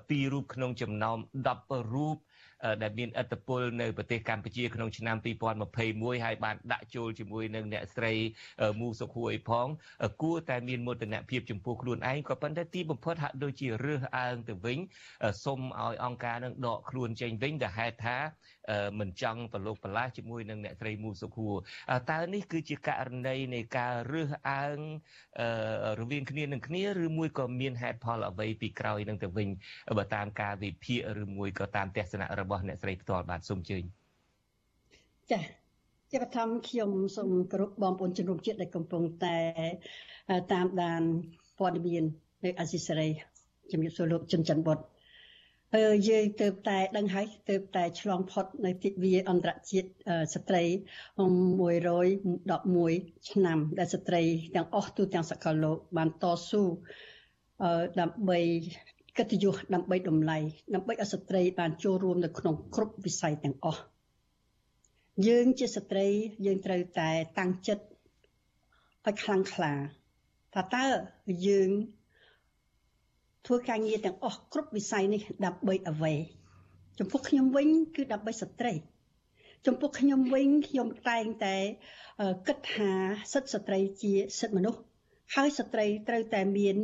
[0.09, 1.17] ពីររូបក្នុងចំណោម
[1.55, 2.17] 10រូប
[2.81, 5.17] ដែលមានឥទ្ធិពលនៅប្រទេសកម្ពុជាក្នុងឆ្នាំ
[5.69, 8.13] 2021ហើយបានដាក់ចូលជាមួយនឹងអ្នកស្រី
[8.79, 9.67] មូសុខួរអីផង
[10.21, 14.77] គួរតែមានមោទនភាពចំពោះខ្លួនឯងក៏ប៉ុន្តែទីបំផុតហាក់ដូចជារើសអើងទៅវិញ
[15.43, 18.17] សុំឲ្យអង្គការនឹងដកខ្លួនចេញវិញដែលហេតុថា
[18.99, 21.55] មិនចង់ប្រឡូកប្រឡាស់ជាមួយនឹងអ្នកស្រីមូសុខួរ
[22.11, 24.77] តើនេះគឺជាករណីនៃការរើសអើង
[25.99, 29.47] រវាងគ្នានឹងគ្នាឬមួយក៏មានហេតុផលអ្វីពីក្រោយនឹងទៅវិញ
[29.97, 33.83] បើតាមការវិភាគឬមួយក៏តាមទស្សនៈរបស់អ្នកស្រីផ្ទាល់បាទសូមជើញ
[35.31, 35.43] ចា៎
[36.11, 39.37] ជាបឋមខ្ញុំសូមគោរពបងប្អូនជនរួមជាតិដែលកំពុងតែ
[40.53, 41.01] តាមដាន
[41.59, 42.03] ព័ត៌មាន
[42.45, 43.09] នៅអាស៊ីសេរី
[43.71, 44.83] ជំរាបសួរលោកជនច័ន្ទបុត្រ
[45.75, 49.87] អឺយើងទៅតែដឹងហើយទៅតែឆ្លងផុតនៅទិវាអន្តរជាតិ
[50.33, 50.63] ស្ត្រី
[51.55, 54.21] 111ឆ្នាំដែលស្ត្រី
[54.55, 56.63] ទាំងអស់ទូទាំងសកលលោកបានតស៊ូ
[57.63, 58.39] អឺដើម្បី
[59.17, 60.37] កិត្តិយសដើម្បីតម្លៃ
[60.75, 63.81] ដើម្បីឲ្យស្ត្រីបានចូលរួមនៅក្នុងគ្រប់វិស័យទាំងអស់
[65.27, 66.07] យើងជាស្ត្រី
[66.45, 67.85] យើងត្រូវតែតាំងចិត្ត
[69.07, 69.73] ឲ្យខ្លាំងក្លា
[70.53, 70.85] ថាតើ
[71.47, 71.69] យើង
[73.51, 76.13] ធ្វើការងារទាំងអស់គ្រប់វិស័យនេះដើម្បីអ្វី
[76.99, 78.73] ចំពោះខ្ញុំវិញគឺដើម្បីស្ត្រី
[79.67, 81.55] ចំពោះខ្ញុំវិញខ្ញុំតែងតែ
[82.47, 82.91] គិតថា
[83.33, 84.81] សិទ្ធិស្ត្រីជាសិទ្ធិមនុស្ស
[85.35, 86.75] ហើយស្ត្រីត្រូវតែមាន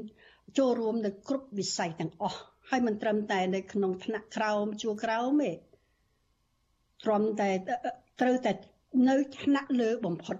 [0.57, 5.51] ចូលរួមនៅគ្រប់វិស័យទាំងអស់ហើយមិនត្រឹមតែនៅក្នុងថ្នាក់ក្រោមជួរក្រោមទេ
[7.03, 7.49] ត្រឹមតែ
[8.21, 8.51] ត្រូវតែ
[9.09, 10.37] នៅថ្នាក់លើបំផុត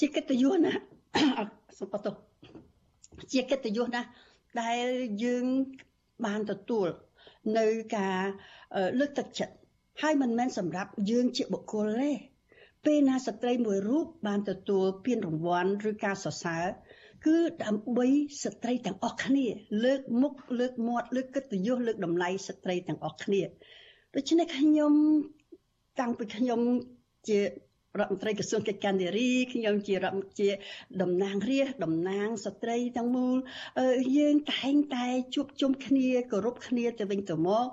[0.00, 0.72] ជាកិត្តិយសណា
[1.78, 2.14] សុខទោស
[3.32, 4.02] ជាកិត្តិយសណា
[4.62, 4.86] ដែល
[5.24, 5.46] យើង
[6.26, 6.88] បានទទួល
[7.58, 8.20] នៅការ
[8.98, 9.54] លើកទឹកចិត្ត
[10.02, 12.10] ហើយមិនមែនសម្រាប់យើងជាបុគ្គលទេ
[12.84, 16.64] ពេលណាស្ត្រីមួយរូបបានទទួលពានរង្វាន់ឬការសរសើរ
[17.26, 18.06] គឺដើម្បី
[18.42, 19.46] ស្ត្រីទាំងអស់គ្នា
[19.84, 23.42] លើកមុខលើកមាត់លើកកិត្តិយសលើកតម្លៃស្ត្រីទាំងអស់គ្នា
[24.14, 24.92] ដូច្នេះខ្ញុំ
[26.00, 26.60] តាំងពីខ្ញុំ
[27.28, 27.40] ជា
[27.98, 30.50] រដ្ឋមន្ត្រីក្រសួងកិច្ចការនារីខ្ញុំជារដ្ឋជា
[31.02, 33.36] តំណាងរាស្ត្រតំណាងស្ត្រីទាំងមូល
[34.18, 37.66] យើងតែងតែជួបជុំគ្នាគោរពគ្នាទៅវិញទៅមក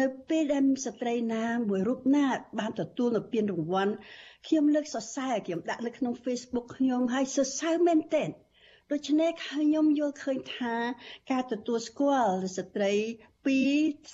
[0.00, 2.26] នៅពេលដែលស្ត្រីណាមួយរូបណា
[2.58, 3.92] បានទទួលនៅពានរង្វាន់
[4.46, 8.30] ខ្ញុំលើកសរសើរខ្ញុំដាក់នៅក្នុង Facebook ខ្ញុំហើយសរសើរមែនទែន
[8.92, 10.74] ដូច្នេះខ្ញុំយល់ឃើញថា
[11.30, 12.92] ការទទួលស្គាល់ស្ត្រី
[13.46, 13.58] ពី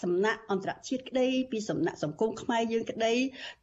[0.03, 3.12] សំណាក់អន្តរជាតិក្តី ពីសំណាក់សង្គមខ្មែរយើងក្តី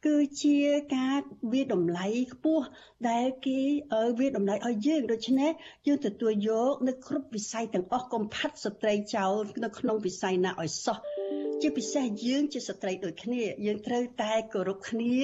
[0.06, 0.58] គឺជា
[0.96, 1.18] ការ
[1.52, 2.64] វាតម្លៃខ្ពស់
[3.10, 3.60] ដែលគេ
[4.18, 5.50] វាតម្លៃឲ្យយើងដូច្នេះ
[5.86, 10.98] យើងទទួលយកនៅគ្រប់វិស័យទាំងអស់កុំផាត់ស្ត្រីចោលនៅក្នុងវិស័យណាឲ្យសោះ
[11.62, 15.14] ជាពិសេសយើងជាស្ត្រីដូចគ្នា យើងត្រូវតែគោរពគ្នា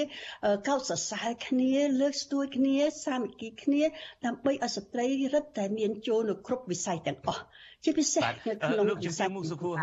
[0.69, 3.83] កោតសរសើរគ្នា លើកស្ទួយគ្នាសាមគ្គីគ្នា
[4.27, 7.43] ដើម្បីឲ្យស្ត្រីរឹតតែមានចូលនៅគ្រប់វិស័យទាំងអស់
[7.85, 9.75] ជាពិសេសនៅក្នុងលោកជំទាវមុខសុខួរ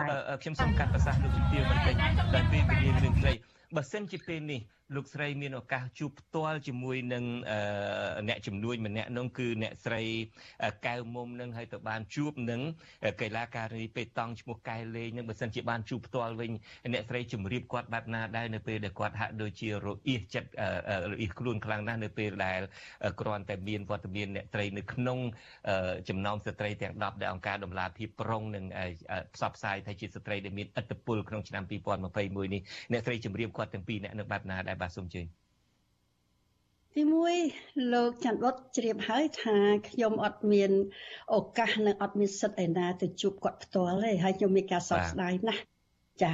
[0.42, 1.96] ខ្ញុំសូមកាត់ប្រសាសន៍លោកជំទាវបន្តិច
[2.36, 3.34] ដែលពេលវេលារឿងខ្លី
[3.76, 4.60] បើសិនជាពេលនេះ
[4.96, 7.24] លោកស្រីមានឱកាសជួបផ្ទាល់ជាមួយនឹង
[8.30, 10.04] អ្នកជំនួយម្នាក់នោះគឺអ្នកស្រី
[10.88, 12.62] កៅមុំនឹងហើយទៅបានជួបនឹង
[13.22, 16.52] កីឡាការីប៉េតង់ឈ្មោះកែលេងនឹងបើសិនជាបានជួបផ្ទាល់វិញ
[16.94, 20.50] អ្នកស្រីជំរាបគាត់បែបណាដែរនៅពេលដែលគាត់ហាក់ដូចជារអៀសចិត្ត
[21.12, 22.62] រអៀសខ្លួនខ្លាំងណាស់នៅពេលដែល
[23.22, 25.20] គ្រាន់តែមានវត្តមានអ្នកស្រីនៅក្នុង
[26.10, 28.66] ចំណោមស្ត្រីទាំង10ដែលអង្គការដំឡាភិបប្រុងនឹង
[29.36, 35.26] ផ្សព្វផ្សាយថាជាស្ត្រីដែលមានឥទ្ធិពលក្នុងឆ្នាំ2021នេះអ្នកស្រីជំរាបគាត់ទាំងពីរអ្នកនៅបែបណាដែរបាទសូមជើញ
[36.96, 37.36] ទីមួយ
[37.94, 39.58] លោកច័ន្ទវត្តជ្រាបហើយថា
[39.90, 40.72] ខ្ញុំអត់មាន
[41.36, 45.64] ឱកាសនិងអត់មានសិទ្ធិឯណាទៅជួបគាត់ផ្ទាល់ទេហើយខ្ញុំមានការសោកស្ដាយណាស់
[46.24, 46.34] ចា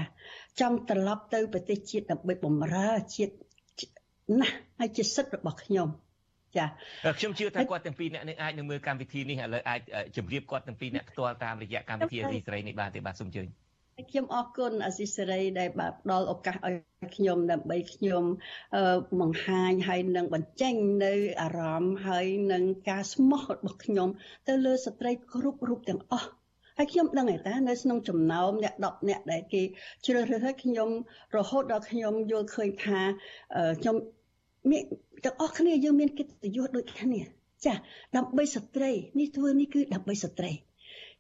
[0.59, 3.33] ចង់ត្រឡប់ទៅប្រទេសជាតិដើម្បីបម្រើជាតិ
[4.39, 5.87] ណាស់ហើយជាសិទ្ធិរបស់ខ្ញុំ
[6.57, 6.65] ចា
[7.19, 9.79] ខ្ញុំជឿថាគាត់ទាំងពីរអ្នកនឹងអាចនឹងមើលកម្មវិធីនេះឥឡូវអាច
[10.15, 13.47] ជម្រាបគាត់ទាំងពីរអ្នកផ្ទាល់តាមរយៈកម្មវិធីអេសេរីនេះបានទេបាទសូមជើញ
[14.09, 16.75] ខ្ញុំអរគុណអសិសរីដែលបានផ្ដល់ឱកាសឲ្យ
[17.15, 18.23] ខ្ញុំដើម្បីខ្ញុំ
[19.21, 20.73] បង្ហាញហើយនឹងបញ្ចេញ
[21.05, 24.09] នៅអារម្មណ៍ហើយនឹងការស្មោះរបស់ខ្ញុំ
[24.47, 26.29] ទៅលើស្ត្រីគ្រប់រូបទាំងអស់
[26.77, 29.61] ហើយខ្ញុំដឹងតែតានៅក្នុងចំណោមអ្នក10អ្នកដែលគេ
[30.05, 30.89] ជ្រើសរើសឲ្យខ្ញុំ
[31.37, 32.99] រហូតដល់ខ្ញុំយល់ឃើញថា
[33.79, 33.95] ខ្ញុំ
[34.71, 34.83] មាន
[35.25, 37.21] ទាំងអស់គ្នាយើងមានកិត្តិយសដូចគ្នា
[37.65, 37.73] ចា
[38.15, 40.51] ដើម្បីស្ត្រីនេះធ្វើនេះគឺដើម្បីស្ត្រី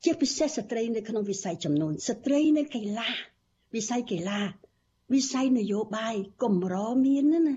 [0.03, 3.09] ជាពិសេសស្ត្រីនៅក្នុងវិស័យចំនួនស្ត្រីនៅកីឡា
[3.75, 4.41] វិស័យកីឡា
[5.13, 7.55] វិស័យនយោបាយកម្រមានណា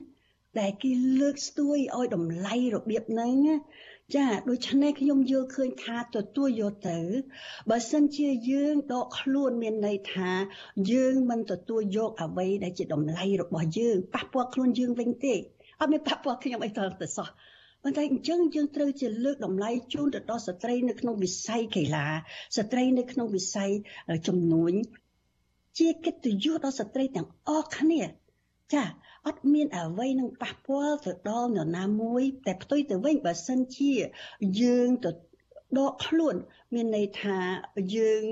[0.61, 3.35] ដែលគេលើកស្ទួយឲ្យតម្លៃរបៀបហ្នឹង
[4.17, 6.99] ចាដូច្នេះខ្ញុំយល់ឃើញថាទទួលយកទៅ
[7.71, 10.31] បើសិនជាយើងដកខ្លួនមានន័យថា
[10.93, 15.35] យើងមិនទទួលយកអ្វីដែលជាតម្លៃរបស់យើងប៉ះពាល់ខ្លួនយើងវិញទេ
[15.81, 17.29] អត់មានប៉ះពាល់ខ្ញុំអីទៅទៅសោះ
[17.83, 22.07] ប៉ុន្តែអញ្ចឹងយើងត្រូវជាលើកតម្លៃជូនទៅដល់ស្ត្រីនៅក្នុងវិស័យកីឡា
[22.57, 23.71] ស្ត្រីនៅក្នុងវិស័យ
[24.27, 24.73] ជំនួញ
[25.79, 28.03] ជាកិត្តិយសដល់ស្ត្រីទាំងអស់គ្នា
[28.75, 28.85] ចា
[29.27, 33.93] អត់មានអ្វីនឹងប៉ះពាល់ទៅដល់នរណាមួយ តែផ្ទុយទៅវិញបើសិនជា
[34.63, 35.11] យើងទៅ
[35.79, 36.35] ដកខ្លួន
[36.75, 37.37] មានន័យថា
[37.97, 38.23] យើង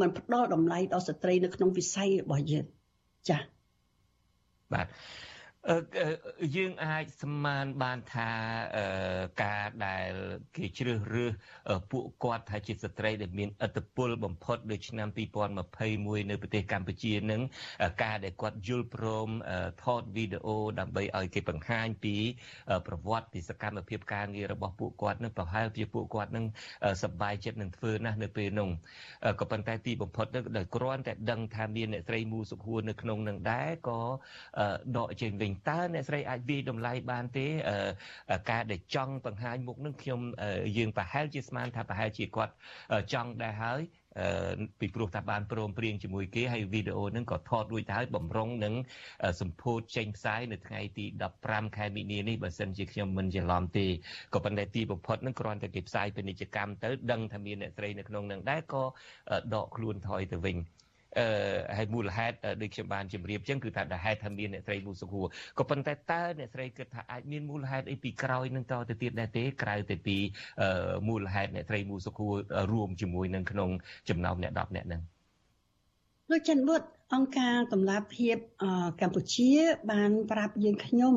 [0.00, 2.66] មិនផ្ដល់តម្លៃដល់ស្ត្រីនៅក្នុងវិស័យរបស់យើង
[3.28, 3.38] ចា
[4.72, 4.86] បាទ
[6.56, 8.30] យើងអាចស្មានបានថា
[9.42, 10.10] ការដែល
[10.56, 11.32] គេជ្រើសរើស
[11.90, 17.40] ពួកគាត់ថាជាស្ត្រីដែលមានឥទ្ធិពលបំផុតដូចឆ្នាំ2021នៅប្រទេសកម្ពុជានឹង
[18.02, 19.28] ការដែលគាត់យល់ព្រម
[19.84, 22.14] ថតវីដេអូដើម្បីឲ្យគេបង្ហាញពី
[22.86, 26.44] ប្រវត្តិពីសកម្មភាពការងាររបស់ពួកគាត់នឹងប្រហែលជាពួកគាត់នឹង
[27.02, 28.68] សប្បាយចិត្តនឹងធ្វើណាស់នៅពេលនោះ
[29.40, 34.00] ក៏ប៉ុន្តែទីបំផុតនឹងដោយគ្រាន់តែដឹងថាមានអ្នកស្រីមូសុខួរនៅក្នុងនឹងដែរក៏
[34.98, 37.46] ដកចេញវិញតើអ្នកស្រីអាចវាយតម្លៃបានទេ
[38.50, 40.20] ការដែលចង់បង្ហាញមុខនឹងខ្ញុំ
[40.76, 42.52] យើងប្រហែលជាស្មានថាប្រហែលជាគាត់
[43.12, 43.82] ចង់ដែរហើយ
[44.80, 48.74] ពីព្រោះថាបានព្រមព្រៀងជាមួយគេហើយវីដេអូហ្នឹងក៏ថតរួចទៅហើយបំរុងនឹង
[49.40, 51.04] សម្ពោធចេញផ្សាយនៅថ្ងៃទី
[51.40, 53.86] 15ខែមីនានេះបើសិនជាខ្ញុំមិនច្រឡំទេ
[54.34, 58.84] ក៏ប៉ុន្តែទីបំផុតហ្នឹងគ្រាន់តែគេផ្សាយពាណិជ្ជកម្មទៅដឹងថាមានអ្នកស្រីនៅក្នុងហ្នឹងដែរក៏
[59.54, 60.56] ដកខ្លួនថយទៅវិញ
[61.18, 61.26] អឺ
[61.76, 65.26] ហើយមូលហេតុដូចខ្ញុំបានជម្រាបចឹងគឺថាដែលហេតុថាមានអ្នកស្រីមូសុខួរ
[65.58, 70.16] ក៏ប៉ុន្តែតើអ្នកស្រីគិតថាអាចមានមូលហេតុអីពីក្រោយនឹងតទៅទៀតដែរទេក្រៅទៅពី
[71.08, 72.34] មូលហេតុអ្នកស្រីមូសុខួរ
[72.72, 73.70] រួមជាមួយនឹងក្នុង
[74.08, 75.02] ចំណោមអ្នក10អ្នកហ្នឹង
[76.30, 76.82] លោកច័ន្ទបុត
[77.14, 78.36] អង្គការកម្លាភាព
[79.00, 79.50] កម្ពុជា
[79.92, 81.14] បានប្រាប់យើងខ្ញុំ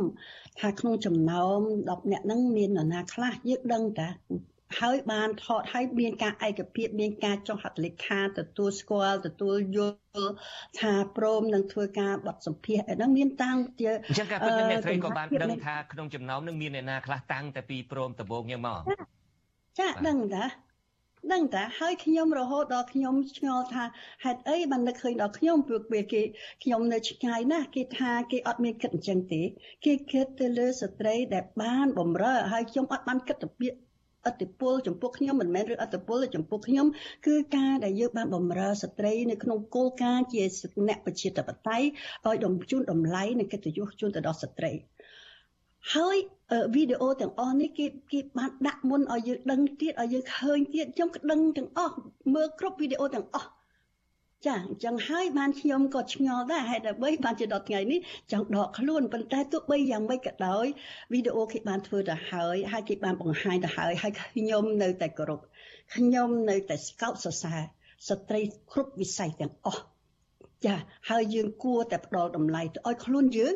[0.59, 4.09] ថាក្នុងចំណោម10អ្នកហ្នឹងមាននរណាខ្លះយើងដឹងតា
[4.81, 10.33] ហើយបានថតហើយមានការឯកភាពមានការចុះហត្ថលេខាទទួលស្គាល់ទទួលយល់
[10.79, 18.81] ថាព្រមនឹងធ្វើការបទសម្ភាសន៍ហ្នឹងមានតាំងជាអញ្ចឹងការពិតអ្នកស្រីក៏បានដឹងថាក្នុងចំណោមនឹងមានអ្នកណាខ្លះតាំងតែពីព្រមដំបូងយ៉ាងមក
[19.79, 20.45] ចាដឹងតា
[21.33, 23.83] ដឹងតាហើយខ្ញុំរហូតដល់ខ្ញុំឆ្ងល់ថា
[24.23, 26.21] ហេតុអីបាននឹកឃើញដល់ខ្ញុំព្រោះពេលគេ
[26.63, 29.41] ខ្ញុំនៅឆ្ងាយណាស់គេថាគេអត់មានគិតអញ្ចឹងទេ
[29.85, 33.84] គេគិតទៅលើស្ត្រីដែលបានបំរើហើយខ្ញុំអត់បានគិតទៅពាក្យ
[34.27, 36.87] អតិពលចំពោះខ្ញុំមិនមែនឬអតិពលចំពោះខ្ញុំ
[37.27, 40.43] គឺការដែលយើងបានបំរើស្ត្រីនៅក្នុងគោលការណ៍ជា
[40.87, 41.87] អ្នកប្រជាធិបតេយ្យ
[42.27, 44.71] ឲ្យដំជូនតម្លៃនិងកិត្តិយសជូនទៅដល់ស្ត្រី
[45.93, 46.17] ហើយ
[46.75, 51.95] វីដេអូទាំងអស់នេះគេគេបានដាក់មុនឲ្យយើងដឹងទៀតឲ្យយើងឃើញទៀតខ្ញុំក៏ដឹងទាំងអស់
[52.33, 53.49] មើលគ្រប់វីដេអូទាំងអស់
[54.47, 57.99] ចាអញ្ចឹងហើយបានខ្ញុំក៏ឆ្ងល់ដែរហេតុតែបីបានជាដល់ថ្ងៃនេះ
[58.31, 60.65] ចង់ដកខ្លួនប៉ុន្តែទោះបីយ៉ាងម៉េចក៏ដោយ
[61.13, 65.41] វីដេអូគេបានធ្វើទៅហើយហើយគេបានបង្ហាញទៅហើយហើយខ្ញុំនៅតែគោរព
[65.95, 67.61] ខ្ញុំនៅតែស្កោតសរសើរ
[68.09, 69.83] ស្ត្រីគ្រប់វិស័យទាំងអស់
[70.65, 70.75] ចា
[71.09, 73.53] ហើយយើងគួរតែផ្ដល់តម្លៃទៅឲ្យខ្លួនយើង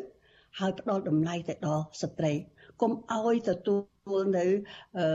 [0.58, 2.32] ហើយផ្ដល់តម្លៃទៅដល់ស្ត្រី
[2.80, 4.46] កុំឲ្យទទួលនៅ
[4.98, 5.06] អឺ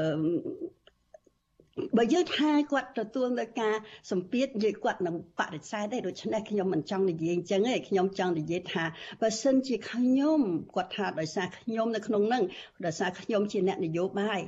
[1.97, 3.75] បើយើងថាគាត់ទទួលនៅការ
[4.11, 8.83] សម្ពាធយើងគាត់នឹងបដិសេធដែរដូច្នេះខ្ញុំមិនចង់និយាយអញ្ចឹងទេខ្ញុំចង់និយាយថា
[9.21, 10.41] បើសិនជាខ្ញុំ
[10.75, 12.43] គាត់ថាដោយសារខ្ញុំនៅក្នុងនឹង
[12.85, 14.41] ដោយសារខ្ញុំជាអ្នកនយោបាយ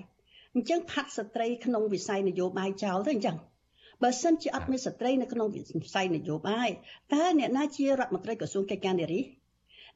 [0.55, 3.37] អញ្ចឹងផាត់ស្ត្រីក្នុងវិស័យនយោបាយចោលទៅអញ្ចឹង
[4.03, 5.61] បើសិនជាអត់មានស្ត្រីនៅក្នុងវិ
[5.93, 6.69] ស័យនយោបាយ
[7.13, 9.21] តើអ្នកណាជារដ្ឋមន្ត្រីក្រសួងកិច្ចការនារី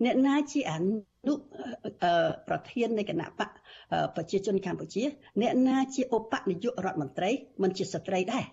[0.05, 0.73] អ្នកណាជាអ
[1.27, 1.33] នុ
[2.47, 3.49] ប្រធាននៃគណៈបក
[4.15, 5.03] ប្រជាជនកម្ពុជា
[5.41, 7.29] អ្នកណាជាឧបនាយករដ្ឋមន្ត្រី
[7.63, 8.45] មិនជាស្ត្រីដែរ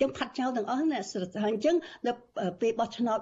[0.00, 2.18] ទាំងផាត់ចោលទាំងអស់ណាស្រីអញ្ចឹងដល់
[2.60, 3.20] ពេលបោះឆ្នោត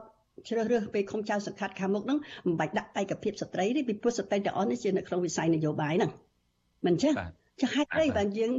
[0.49, 6.11] ជ្រើសរើសពេលខំចៅសង្កាត់ខាងមុខហ្នឹងមិនបាច់ដាក់ឯកភាពស្ត្រីទេពីព្រោះស្ត្រីទាំងអស់នេះជានៅក្នុងវិស័យនយោបាយហ្នឹង
[6.87, 7.14] មិនចឹង
[7.62, 8.53] ចាហេតុអីបានយើង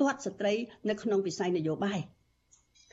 [0.00, 0.52] ទាត់ស្ត្រី
[0.88, 1.98] នៅក្នុងវិស័យនយោបាយ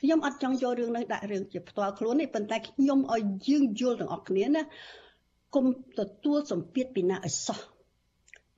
[0.00, 4.62] ខ្ញុំអត់ចង់យករឿងនេះដាក់រឿងជាផ្ទាល់ខ្លួនទេប៉ុន្តែខ្ញុំឲ្យយើងយល់ទាំងអស់គ្នាណា
[5.54, 5.66] គុំ
[5.98, 7.60] ទទួលសម្ពាធពីណាឲ្យសោះ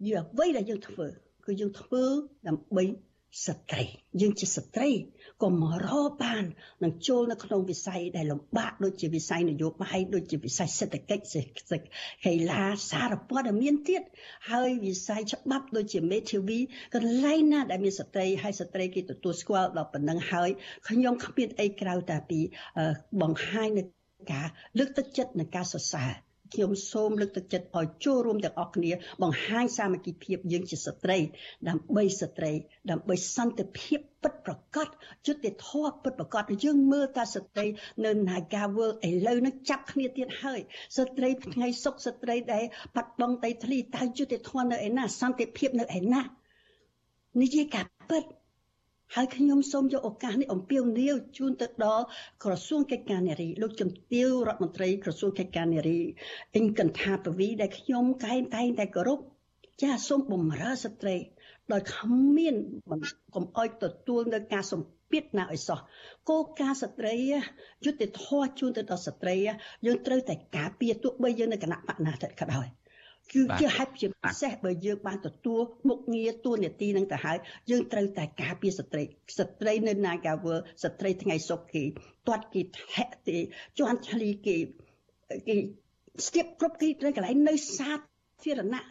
[0.08, 1.06] យើងអ្វីដែលយើងធ្វើ
[1.44, 2.04] គឺយើងធ្វើ
[2.48, 2.84] ដើម្បី
[3.46, 3.84] ស្ត្រី
[4.20, 4.90] យើងជាស្ត្រី
[5.42, 6.44] ក៏មករកបាន
[6.84, 11.84] នឹងចូលនៅក្នុងវិស័យដែលលំបាកដូចជាវិស័យនយោបាយដូចជាវិស័យសេដ្ឋកិច្ចសេដ្ឋកិច្ច
[12.26, 14.02] កីឡាសារព័ត៌មានទៀត
[14.50, 16.58] ហើយវិស័យច្បាប់ដូចជាមេធាវី
[16.94, 20.50] កន្លែងណាដែលមានស្ត្រីហើយស្ត្រីគេទទួលស្គាល់ដល់ប៉ុណ្ណឹងហើយ
[20.88, 22.40] ខ្ញុំគ្មានអីក្រៅតែពី
[23.22, 23.82] បង្ហាញនៅ
[24.32, 26.12] ការលើកទឹកចិត្តនិងការសរសើរ
[26.52, 31.18] ខ្ញុំសូមលើកទឹកចិត្តឲ្យចូលរួមទាំងអស់គ្នា បង្ហាញសាមគ្គីភាពយើងជាស្ត្រី
[31.68, 32.52] ដើម្បីស្ត្រី
[32.90, 34.88] ដើម្បីសន្តិភាពពិតប្រកប
[35.26, 37.66] យុត្តិធម៌ពិតប្រកបយើងមើលតែស្ត្រី
[38.04, 40.60] នៅ Naga World ឥឡូវនេះចាប់គ្នាទៀតហើយ
[40.96, 46.22] ស្ត្រីថ្ងៃសុខស្ត្រីដែលបាត់បង់ដីធ្លីតើយុត្តិធម៌នៅឯណាសន្តិភាពនៅឯណា
[47.42, 48.24] និយាយការពិត
[49.16, 52.04] ហើយខ្ញុំសូមយកឱកាសនេះអំពាវនាវជូនទៅដល់
[52.44, 56.00] ក្រសួងកិច្ចការនារីលោកជំទាវរដ្ឋមន្ត្រីក្រសួងកិច្ចការនារី
[56.54, 59.18] អ៊ីងកន្ថាពវីដែលខ្ញុំកែងតែងតែគោរព
[59.82, 61.16] ចាសូមបំរើស្ត្រី
[61.72, 62.54] ដោយគ្មាន
[63.34, 65.78] កុំអោយទទួលនៅការសម្ពាធណាឲ្យសោះ
[66.28, 67.14] គោលការណ៍ស្ត្រី
[67.84, 69.34] យុត្តិធម៌ជូនទៅដល់ស្ត្រី
[69.86, 72.68] យើងត្រូវតែការពារទោះបីយើងនៅគណៈបកណាទៅក៏ដោយ
[73.34, 77.38] គឺជាហេតុជាពិសេសបើយើងបានទទួលមុខងារទួនាទីនឹងទៅហើយ
[77.70, 79.02] យើងត្រូវតែការពារស្ត្រី
[79.38, 81.82] ស្ត្រីនៅ Nagawal ស្ត្រីថ្ងៃសុខគេ
[82.28, 83.38] ទាត់គេថែទេ
[83.78, 84.56] ជន់ឆ្លីគេ
[85.48, 85.56] គេ
[86.26, 87.92] ស្ទាបគ្រប់គេនៅកន្លែងនៅសា
[88.44, 88.82] ធារណៈ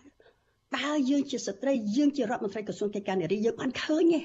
[0.78, 4.22] តើយើងជាស្ត្រីយើងជារដ្ឋមន្ត្រីក្រសួងកិច្ចការនារីយើងបានឃើញទេ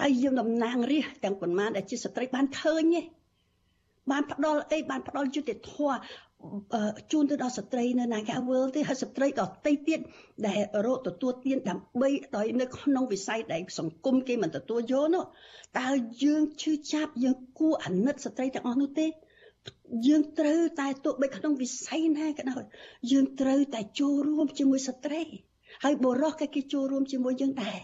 [0.00, 3.02] ហើយយើងតំណាងរាជទាំងប៉ុន្មានដែលជាស្ត្រីបានឃើញទេ
[4.10, 5.96] បានផ្ដល់អីបានផ្ដល់យុត្តិធម៌
[7.12, 10.00] ជូនទៅដល់ស្ត្រីនៅ Naga World ទេហើយស្ត្រីដទៃទៀត
[10.46, 15.24] ដែលរកទទួលទានដើម្បីដោយនៅក្នុងវិស័យដែលសង្គមគេមិនទទួលយកនោះ
[15.78, 15.88] តើ
[16.22, 19.06] យើងឈឺចាប់យើងគួរអាណិតស្ត្រីទាំងអស់នោះទេ
[20.06, 22.62] យើងត្រូវតែទោះបីក្នុងវិស័យណាក៏ដោយ
[23.12, 25.22] យើងត្រូវតែចូលរួមជាមួយស្ត្រី
[25.84, 27.78] ហើយបុរសក៏គេចូលរួមជាមួយយើងដែរ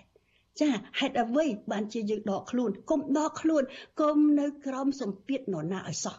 [0.60, 3.62] ចាហេតុអ្វីបានជាយើងដកខ្លួនកុំដកខ្លួន
[4.00, 6.16] កុំនៅក្រោមសម្ពាធនរណាឲ្យសោះ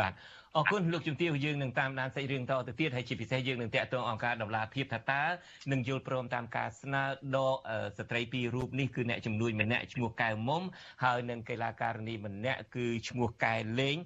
[0.00, 0.12] បាទ
[0.58, 5.22] អរគុណលោកជំទាវយើងនឹងតាមដានសាច់រឿងតទៅទៀតហើយជាពិសេសយើងនឹងតាក់ទងអង្គការដំឡាភិបថាតើ
[5.72, 7.02] នឹងយល់ព្រមតាមការស្នើ
[7.36, 7.56] ដក
[7.98, 10.62] ស្ត្រីពីររូបនេះគឺអ្នកជំនួយម្នាក់ឈ្មោះកែវមុំ
[11.04, 13.96] ហើយនឹងកីឡាការិនីម្នាក់គឺឈ្មោះកែលេង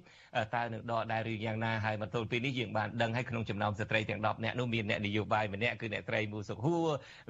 [0.55, 6.87] តើនឹងដកដែរឬយ៉ាងណាហើយមកទល់ពេលនេះយើងបានដឹងហើយក្នុងចំណោមស្ត្រីទាំង10នាក់នោះមានអ្នកនយោបាយម្នាក់គឺអ្នកត្រីមូសុខហួរ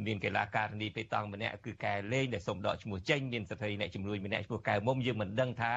[0.07, 5.73] មានកីឡាការិនីបេតង់ម្នាក់គឺកែលេងដែលសូមដកឈ្មោះចេញមានស្ត្រីអ្នកជំនួយម្នាក់ឈ្មោះកែមុំយើងមិនដឹងថា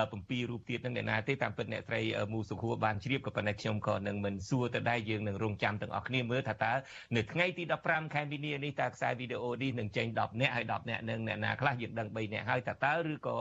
[0.00, 2.00] 7រូបទៀតនឹងអ្នកណាទេតាមពិតអ្នកត្រី
[2.32, 6.72] មូសុខហួរបានជ្រាបក៏ប៉ុន្តែខ្ញុំក៏នឹងមិនសួរទៅដែរយើងនឹងរងចាំទាំងអស់គ្នាមើលថាតើ
[7.16, 13.36] នៅថ្ងៃទី15ខែមីនានេះតើខ្សែវីដេអូនេះនឹងចេញ10នាក់ហើយ10នាក់នឹងអ្នកណាខ្លះយើងដឹង3នាក់ហើយតើតើឬក៏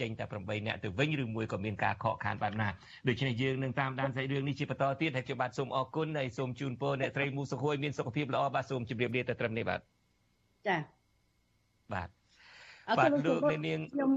[0.00, 2.63] ចេញតែ8នាក់ទៅវិញឬមួយក៏មានការខកខានបែបណា
[3.08, 9.80] ដូច្នេះយើងនឹងតាមដានសាច់រឿងនេះជាបន្តទៀតហើយខ្ញុំបាទសូមអរគុណហើយសូមជូនពរអ្នកត្រីមូសុខួយមានសុខភាពល្អបាទសូមជម្រាបលាទៅត្រឹមនេះបាទ
[10.68, 10.76] ចា
[11.92, 12.08] បាទ
[12.98, 14.10] បាទលោកនាងខ្ញុំ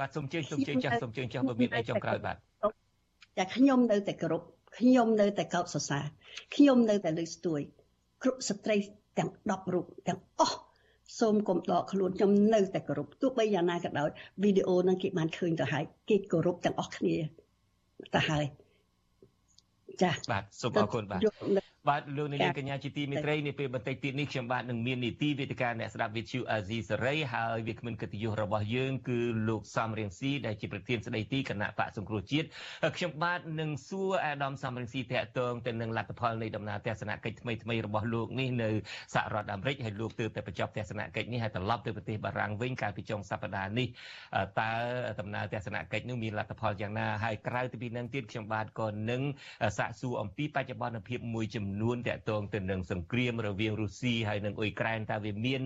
[0.00, 2.36] បាទសូមជើញសូមជើញចាស់សូមជើញចាស់បើមានអីចុងក្រោយបាទ
[3.38, 4.42] ចាខ្ញុំនៅតែគោរព
[4.78, 6.04] ខ្ញុំនៅតែកោតសរសើរ
[6.54, 7.60] ខ្ញុំនៅតែលើកស្ទួយ
[8.22, 8.76] គ្រប់ស្ត្រី
[9.18, 10.58] ទាំង10រូបទាំងអស់
[11.20, 14.08] សូមកុំដកខ្លួនខ្ញុំនៅតែគោរពទោះបីយ៉ាងណាក៏ដោយ
[14.42, 17.14] វីដេអូហ្នឹងគេបានឃើញទៅហើយគេគោរពទាំងអស់គ្នា
[18.14, 18.44] ទៅហើយ
[20.02, 21.20] ចាបាទសូមអរគុណបាទ
[21.88, 32.46] បាទលោកនាងកញ្ញាជាទីមេត្រីនាពេលបន្តិចទៀតនេះខ្ញុំបាទនឹងមាននីតិវេទិកាអ្នកស្ដាប់វិទ្យុអាស៊ីសេរីហើយវាគ្មិនកិត្តិយសរបស់យើងគឺលោកសំរៀងស៊ីដែលជាប្រធានស្ដីទីគណៈបកសង្គ្រោះជាតិ
[32.96, 38.70] ខ្ញុំបាទនឹងសួរអាដាមសំរៀងស៊ីតកតងទៅនឹងលទ្ធផលនៃដំណើរទស្សនកិច្ចថ្មីថ្មីរបស់លោកនេះនៅ
[39.14, 43.88] សហរដ្ឋអាមេរិកហើយលោកទើបតែបញ្ចប់ទស្សនកិច្ចនេះហើយត្រឡប់ទៅប្រទេសបារាំងវិញកាលពីចុងសប្តាហ៍នេះ
[44.60, 44.70] តើ
[45.20, 49.22] ដំណើរទស្សនកិច្ចនោះមានលទ្ធផលយ៉ាងណាហើយក្រៅពីនឹងទៀតខ្ញុំបាទក៏នឹង
[49.78, 55.62] សាកសួរអំពីបច្ចុប្បន្នភាពមួយចំនួនតាក់ទងទៅនឹងសង្គ្រាមរវាងរុស្ស៊ីហើយនិងអ៊ុយក្រែនតើវាមាន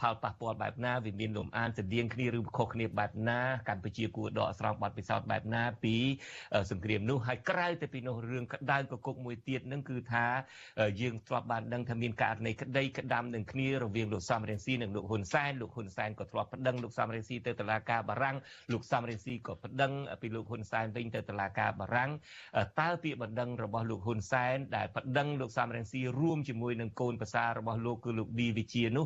[0.00, 5.96] ផលប៉ះពាល់បែបណាវាមានលំអានស្តៀងគ្នាឬខុសគ្នាបែបណាកម្ពុជាគួរដកស្រង់បទពិសោធន៍បែបណាពី
[6.70, 10.26] សង្គ្រាមនោះហើយក្រៅទៅពីនោះរឿងក្តៅកគុកមួយទៀតនឹងគឺថា
[11.00, 18.36] យើងធ្លាប់បានដឹងថាមានករណីក្តីក្តាំនឹងគ្នារវាងលោកសំរងស៊ីនិងលោកហ៊ុនសែនលោកហ៊ុនសែនក៏ធ្លាប់ប្តឹងលោកសំរងស៊ីទៅតុលាការបារាំង
[18.72, 19.92] លោកសំរងស៊ីក៏ប្តឹង
[20.22, 22.10] ពីលោកហ៊ុនសែនវិញទៅតុលាការបារាំង
[22.80, 29.04] តើពាក្យបណ្ដឹងរបស់លោកហ៊ុនសែនដែលប្តឹងលោកសំរងស៊ីរួមជាមួយនឹងកូនប្រសាររបស់លោកគឺលោកឌីវិជានោះ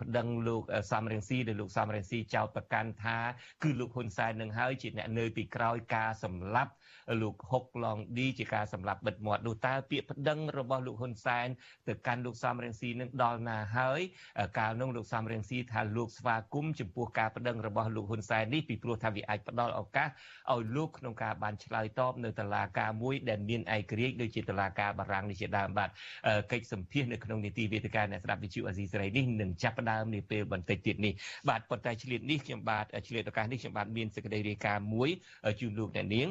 [0.00, 3.18] ប្តឹងលោកសំរងស៊ីដែលលោកសំរងស៊ីចោទប្រកាន់ថា
[3.62, 6.72] គឺលោកហ៊ុនសែននឹងហើយជាអ្នកនៅពីក្រោយការសម្លាប់
[7.22, 11.48] លោកហុកឡងឌីជាការសម្លាប់បិទមាត់នោះតើពាក្យប្តឹងរបស់លោកហ៊ុនសែន
[11.88, 14.00] ទៅកាន់លោកសំរងស៊ីនឹងដល់ណាហើយ
[14.58, 20.08] កាលនោះលោកសំរងស៊ីថាលោកស្វាគមន៍ចំពោះការប្តឹងរបស់លោកហ៊ុនសែននេះពីព្រោះថាវាអាចផ្ដល់ឱកាស
[20.52, 25.88] ឲ្យលោកក្នុងការបានឆ្លើយតបនៅតុលាការមួយដែលមានឯករាជ្យដូចជាតុលាការបារាំងនេះជាដើមបាទ
[26.52, 31.12] កិច្ចសម្ភាសនៅក្នុងនីតិវេទិកាអ្នកស្ដាប់វិទ្យុអាស៊ីសេរីនេះនឹងចាប់ផ្ដើមនាពេលបន្តិចទៀតនេះ
[31.48, 35.10] បាទប៉ុន្តែឆ្លៀតនេះខ្ញុំបាទឆ្លៀតឱកាសនេះខ្ញុំបាទមានសេចក្តីរាយការណ៍មួយ
[35.60, 36.28] ជូនលោកអ្នកនាង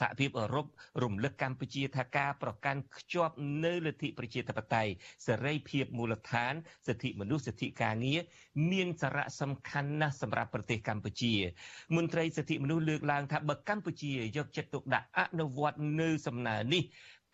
[0.00, 0.66] សហភាពអឺរ៉ុប
[1.02, 4.92] រំលឹកកម្ពុជាថាការប្រកាន់ខ្ជាប់នៅលទ្ធិប្រជាធិបតេយ្យ
[5.26, 6.52] សេរីភាពមូលដ្ឋាន
[6.86, 8.20] សិទ្ធិមនុស្សសិទ្ធិការងារ
[8.70, 11.34] មានសារៈសំខាន់ណាស់សម្រាប់ប្រទេសកម្ពុជា
[11.96, 16.84] មន្ត្រីសិទ្ធិមនុស្សលើកឡើងថាបើកម្ពុជាយកចិត្តទុកដាក់អនុវត្តនៅសំណើនេះ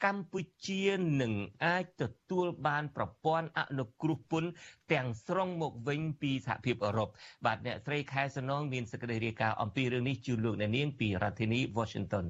[0.05, 0.85] កម្ពុជា
[1.21, 4.51] នឹងអាចទទួលបានប្រព័ន្ធអនុគ្រោះពន្ធ
[4.93, 7.09] ទាំងស្រុងមកវិញពីសហភាពអឺរ៉ុប
[7.47, 12.27] បាទអ្នកស្រីខែសនងមានសេចក្តីរាយការណ៍អំពីរឿងនេះជូនលោកអ្នកនាងពីរដ្ឋធានី Washington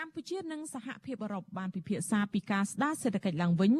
[0.00, 3.72] កម្ពុជានិងសហភាពអឺរ៉ុបបានពិភាក្សាពីការស្ដារសេដ្ឋកិច្ចឡើងវិញ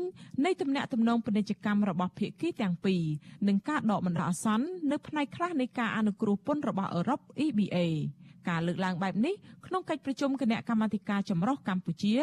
[0.45, 3.03] នៃទំនាក់ទំនងពាណិជ្ជកម្មរបស់ភាគីទាំងពីរ
[3.49, 7.77] និងការដកបណ្ដោះអាសន្ននៅផ្នែកខ្លះនៃការអនុគ្រោះពន្ធរបស់អឺរ៉ុប EBA
[8.49, 9.35] ការលើកឡើងបែបនេះ
[9.67, 12.17] ក្នុងកិច្ចប្រជុំគណៈកម្មាធិការចម្រុះកម្ពុជា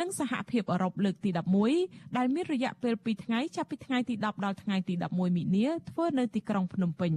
[0.00, 1.30] និងសហភាពអឺរ៉ុបលើកទី
[1.74, 7.12] 11ដែលមានរយៈពេល2ថ្ងៃចាប់ពីថ្ងៃទី10ដល់ថ្ងៃទី11មិនិនាធ្វើនៅទីក្រុងភ្នំពេញ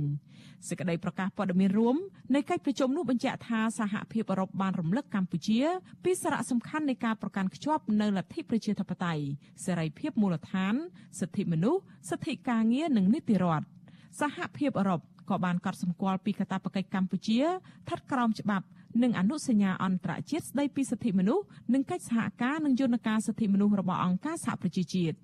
[0.68, 1.96] សេចក្តីប្រកាសព័ត៌មានរួម
[2.36, 5.60] នៃកិច្ចប្រជុំនោះបញ្ជាក់ថាសហភាពអឺរ៉ុបបានរំលឹកកម្ពុជា
[6.04, 9.24] ពីសារៈសំខាន់នៃការប្រកាន់ខ្ជាប់នូវលទ្ធិប្រជាធិបតេយ្យ
[9.66, 10.74] សេរីភាពមូលដ្ឋាន
[11.20, 13.66] សិទ្ធិមនុស្សសិទ្ធិការងារនិងនីតិរដ្ឋ
[14.20, 18.66] សហភាពអឺរ៉ុបក៏បានកត់សម្គាល់ពីកាតព្វកិច្ចកម្ពុជាស្ថិតក្រោមច្បាប់
[19.04, 25.16] និងអនុសញ្ញាអន្តរជាតិស្តីពីសិទ្ធិមនុស្សនិងកិច្ចសហការនឹងយន្តការសិទ្ធិមនុស្សរបស់អង្គការសហប្រជាជាតិ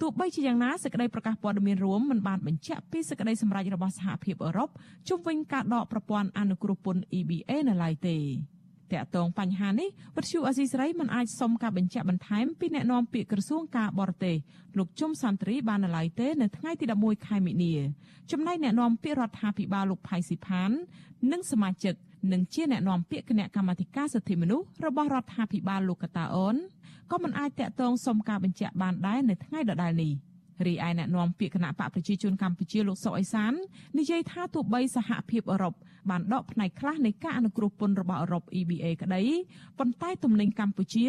[0.00, 4.68] ទោះបីជាយ៉ាងណាសេចក្តីប្រកាសព័ត៌មានរួមមិនបានបញ្ជាក់ពីសេចក្តីសម្រេចរបស់សហភាពអឺរ៉ុប
[5.08, 8.16] ជុំវិញការដកប្រព័ន្ធអនុគ្រោះពន្ធ EBA នៅឡើយទេ
[8.92, 14.36] តាក់ទងបញ្ហានេះវិទ្យុអេស៊ីសរ៉ៃមិនអាចសុំការបញ្ជាក់បន្ថែមពីអ្នកនាំពាក្យក្រសួងការបរទេស
[14.78, 17.74] លោកជុំសន្តិរីបាននៅឡើយទេនៅថ្ងៃទី11ខែមិនិនា
[18.30, 20.70] ចំណែកអ្នកនាំពាក្យរដ្ឋាភិបាលលោកផៃស៊ីផាន
[21.32, 21.94] និងសមាជិក
[22.32, 26.56] និងជាអ្នកនាំពាក្យគណៈកម្មាធិការសិទ្ធិមនុស្សរបស់រដ្ឋាភិបាលលោកកតាអូន
[27.10, 30.12] ក៏មិនអាចតាក់ទងសុំការបញ្ជាក់បានដែរនៅថ្ងៃដដែលនេះ
[30.66, 33.52] រីឯអ្នកនាំពាក្យគណៈបកប្រជាជនកម្ពុជាលោកសុកអេសាន
[33.98, 35.74] និយាយថាទោះបីសហភាពអឺរ៉ុប
[36.10, 39.22] បានដកផ្នែកខ្លះនៃការអនុគ្រោះពន្ធរបស់អឺរ៉ុប EBA ក្តី
[39.78, 41.06] ប៉ុន្តែទំនិញកម្ពុជា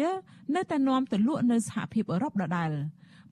[0.54, 2.72] នៅតែនាំទៅលក់នៅសហភាពអឺរ៉ុបដដែល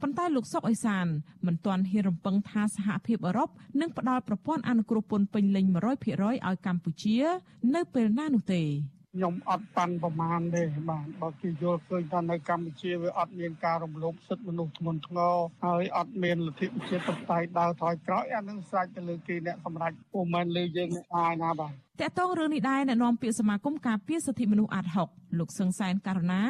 [0.01, 1.07] ប៉ុន្តែលោកសុកអេសាន
[1.47, 3.49] មិនទាន់ហ៊ានរំពឹងថាសហភាពអឺរ៉ុប
[3.81, 7.19] នឹងផ្ដល់ប្រព័ន្ធអនុគ្រោះពន្ធពេញលេញ100%ឲ្យកម្ពុជា
[7.75, 8.63] នៅពេលណានោះទេ
[9.17, 26.43] ខ្ញុំអត់ប៉ាន់ប្រមាណទេបាទបើគេយល់ឃើញថានៅកម្ពុជាវាអត់មានការរំលោភសិទ្ធិមនុស្សធ្ងន់ធ្ងរហើយអត់មានលទ្ធិប្រជាធិបតេយ្យដើរថយក្រោយអានឹងស្រេចទៅលើគេអ្នកសម្រេចពុំមែនលើយើងអ្នកអាយណាបាទតកតងរឿងនេះដែរអ្នកនាំពាក្យសមាគមការពារសិទ្ធិមនុស្សអាត់ហុកលោកសឹងសែនករណា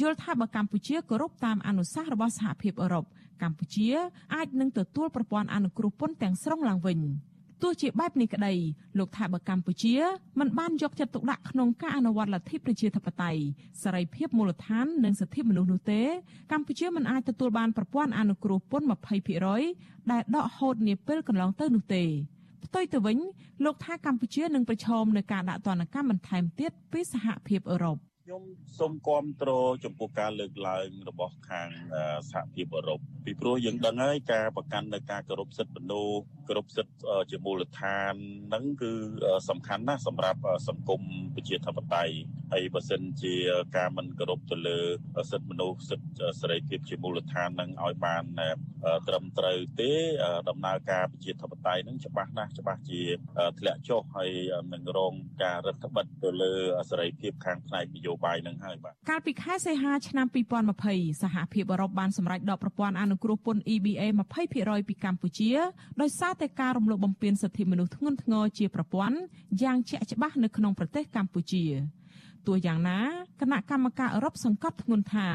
[0.00, 3.04] យល់ថាបើកម្ពុជាគោរពតាមអនុសាសន៍របស់សហភាពអឺរ៉ុប
[3.42, 3.88] កម្ពុជា
[4.34, 6.98] អាចនឹងទទួលប្រព័ន្ធអនុគ្រោះពន្ធទាំងស្រុងឡើងវិញ
[7.62, 8.52] ទោះជាបែបនេះក្តី
[8.98, 9.94] លោកថាបើកម្ពុជា
[10.40, 13.42] មិនបានយកចិត្តទុកដាក់ក្នុងការអនុវត្តលទ្ធិប្រជាធិបតេយ្យ
[13.82, 16.02] សេរីភាពមូលដ្ឋាននិងសិទ្ធិមនុស្សនោះទេ
[16.52, 18.86] កម្ពុជាមិនអាចទទួលបានប្រព័ន្ធអនុគ្រោះពន្ធ
[19.48, 22.04] 20%ដែលដកហូតនាពេលកន្លងទៅនោះទេ
[22.64, 23.18] ផ្ទុយទៅវិញ
[23.64, 27.98] លោកថាកម្ពុជានឹងប្រឈមនឹងការដាក់ទណ្ឌកម្មបន្ថែមទៀតពីសហភាពអឺរ៉ុប
[28.28, 28.46] ខ្ញុំ
[28.80, 29.50] សូមគាំទ្រ
[29.84, 31.68] ចំពោះការលើកឡើងរបស់ខាង
[32.32, 36.94] សហភាពអឺរ៉ុបពីព្រោះយើងដឹងហើយការប្រកាន់នៅការគោរពសិទ្ធិមនុស្សគោរពសិទ្ធិ
[37.30, 38.14] ជាមូលដ្ឋាន
[38.48, 38.92] ហ្នឹងគឺ
[39.48, 41.02] សំខាន់ណាស់សម្រាប់សង្គម
[41.34, 42.14] ប្រជាធិបតេយ្យ
[42.52, 43.34] ហើយបើសិនជា
[43.76, 44.78] ការមិនគោរពទៅលើ
[45.30, 48.24] សិទ្ធិមនុស្សសិទ្ធិសេរីភាពជាមូលដ្ឋានហ្នឹងឲ្យបាន
[49.08, 49.92] ត្រឹមត្រូវទេ
[50.48, 53.02] ដំណើរការប្រជាធិបតេយ្យហ្នឹងច្បាស់ណាស់ច្បាស់ជា
[53.58, 54.30] ធ្លាក់ចុះហើយ
[54.72, 55.14] នឹងរង
[55.44, 56.52] ការរដ្ឋបិទទៅលើ
[56.90, 60.26] សេរីភាពខាងផ្នែកនយោបាយនឹងហើយបាទកាលពីខែសីហាឆ្នាំ
[60.74, 64.02] 2020សហភាពអឺរ៉ុបបានសម្រេចដកប្រព័ន្ធអនុគ្រោះពន្ធ EBA
[64.46, 65.50] 20%ពីកម្ពុជា
[66.00, 69.16] ដោយសារតែការរំលោភបំពានសិទ្ធិមនុស្សធ្ងន់ធ្ងរជាប្រព័ន្ធ
[69.62, 71.64] យ៉ាងជាក់ច្បាស់នៅក្នុងប្រទេសកម្ពុជា
[72.46, 73.00] ទោះយ៉ាងណា
[73.40, 75.28] គណៈកម្មការអឺរ៉ុបសង្កត់ធ្ងន់ថា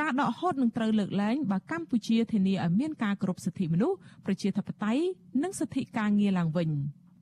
[0.00, 5.02] ការដកហូតនឹងត្រូវលើកលែងបើកម្ពុជាធានាឲ្យមានការគោរពសិទ្ធិមនុស្សប្រជាធិបតេយ្យ
[5.42, 6.70] និងសិទ្ធិការងារឡើងវិញ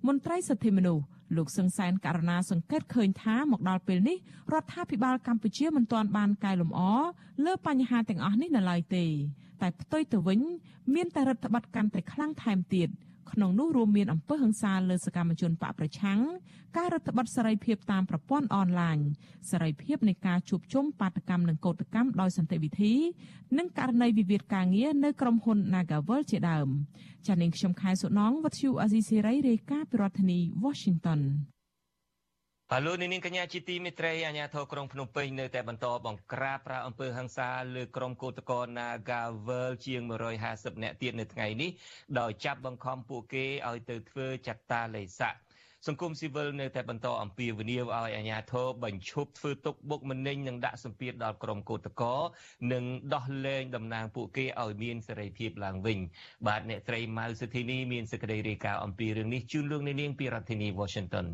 [0.06, 1.04] មន្ត្រីសិទ្ធិមនុស្ស
[1.36, 4.16] លោកសឹងសែនករណាសង្កេតឃើញថាមកដល់ពេលនេះ
[4.52, 6.80] រដ្ឋាភិបាលកម្ពុជាមិនទាន់បានកែលម្អ
[7.44, 9.04] លើបញ្ហាទាំងអស់នេះនៅឡើយទេ
[9.60, 10.40] តែផ្ទុយទៅវិញ
[10.94, 12.88] មានតែរដ្ឋបတ်កាន់តែខ្លាំងថែមទៀត
[13.32, 16.20] ក្នុងនោះរួមមានអំពើហិង្សាលើសកម្មជនបកប្រឆាំង
[16.76, 18.98] ការរដ្ឋបတ်សេរីភាពតាមប្រព័ន្ធអនឡាញ
[19.50, 22.94] សេរីភាពនៃការជួបជុំបាតកម្មនិងកោតកម្មដោយសន្តិវិធី
[23.58, 26.68] និងករណីវិវាទការងារនៅក្រុមហ៊ុន Nagavel ជាដើម
[27.26, 31.20] ចានាងខ្ញុំខែសុណងវັດឈូអាស៊ីសេរីរាយការណ៍ពីរដ្ឋធានី Washington
[32.70, 40.02] បាទលោកនាងកញ្ញាជាទីមេត្រីអាជ្ញាធរក្រុងភ្នំពេញនៅតែបន្តបង្ក្រាបប្រាអំពើហិង្សាលើក្រុមកោតក្រ Nagavel ជាង
[40.42, 41.70] 150នាក់ទៀតនៅថ្ងៃនេះ
[42.18, 45.34] ដោយចាប់បង្ខំពួកគេឲ្យទៅធ្វើចត្តាលេស័ក
[45.86, 52.18] សង្គមស៊ីវិលនៅតែបន្តអំពាវនាវឲ្យអាជ្ញាធរបញ្ឈប់ធ្វើទុកបុកម្នេញនិងដាក់សម្ពាធដល់ក្រុមកោតក្រ
[52.72, 52.84] និង
[53.14, 55.98] ដោះលែងតំណាងពួកគេឲ្យមានសេរីភាពឡើងវិញ
[56.46, 61.28] បាទអ្នកត្រីម៉ៅសុធីនីមានសេចក្តីរាយការណ៍អំពីរឿងនេះជូនលោកនាងពីរដ្ឋធានី Washington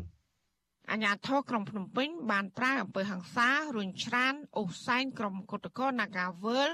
[0.89, 6.69] អាញាធរក្រុងភ្នំពេញបានប្រើអំពើហ ংস ារុញច្រានអូសែងក្រុមគុតកោ Nagavel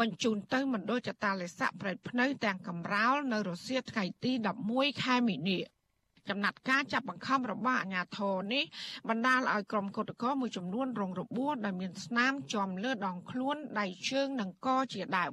[0.00, 4.32] បញ្ជូនទៅមណ្ឌលចតាលិស័កប្រៃភ្នៅទាំងកំរោលនៅរុស្ស៊ីថ្ងៃទី
[4.68, 5.58] 11ខែមីនា
[6.28, 8.64] ចំណាត់ការចាប់បង្ខំរបស់អាញាធរនេះ
[9.08, 15.32] បណ្ដាលឲ្យក្រុមគុតកោមួយចំនួនរងរបួសដោយមានស្នាមជាំលើដងខ្លួនដៃជើងនិងកជាដើម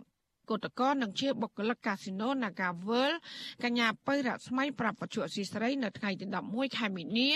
[0.49, 3.11] គតកោនិងជាបុគ្គលិកកាស៊ីណូ Nagavel
[3.63, 7.29] កញ្ញាពៅរស្មីប្រាប់បច្ចុប្បន្នស៊ីស្រីនៅថ្ងៃទី11ខែមីនា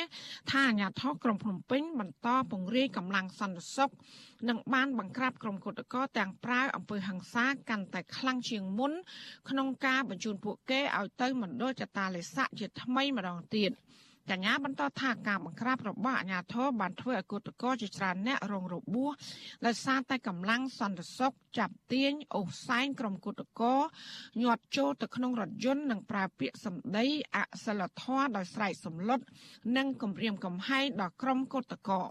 [0.51, 3.91] ថាអាញាធរក្រុងភ្នំពេញបន្តពង្រាយកម្លាំងសន្តិសុខ
[4.49, 8.91] និងបានបង្ក្រាបក្រុមគតកោទាំងប្រើអំពើហិង្សាកាន់តែខ្លាំងជាងមុន
[9.49, 13.71] ក្នុងការបញ្ជូនពួកគេឲ្យទៅមណ្ឌលចតាលេស័កជាថ្មីម្ដងទៀត។
[14.32, 19.11] កញ្ញាបន្តថាការបង្ក្រាបរបស់អាជ្ញាធរបានធ្វើឲ្យគឧតកោជាច្រើនអ្នករងរបួស
[19.65, 23.75] ដោយសារតែកម្លាំងសន្តិសុខចាប់ទាញអូសសែងក្រុមគឧតកោ
[24.43, 27.05] ញាត់ចូលទៅក្នុងរថយន្តនិងប្រើពាក្យសម្ដី
[27.36, 29.19] អសិលធម៌ដោយស្រែកសម្លុត
[29.78, 32.01] និងគំរាមកំហែងដល់ក្រុមគឧតកោ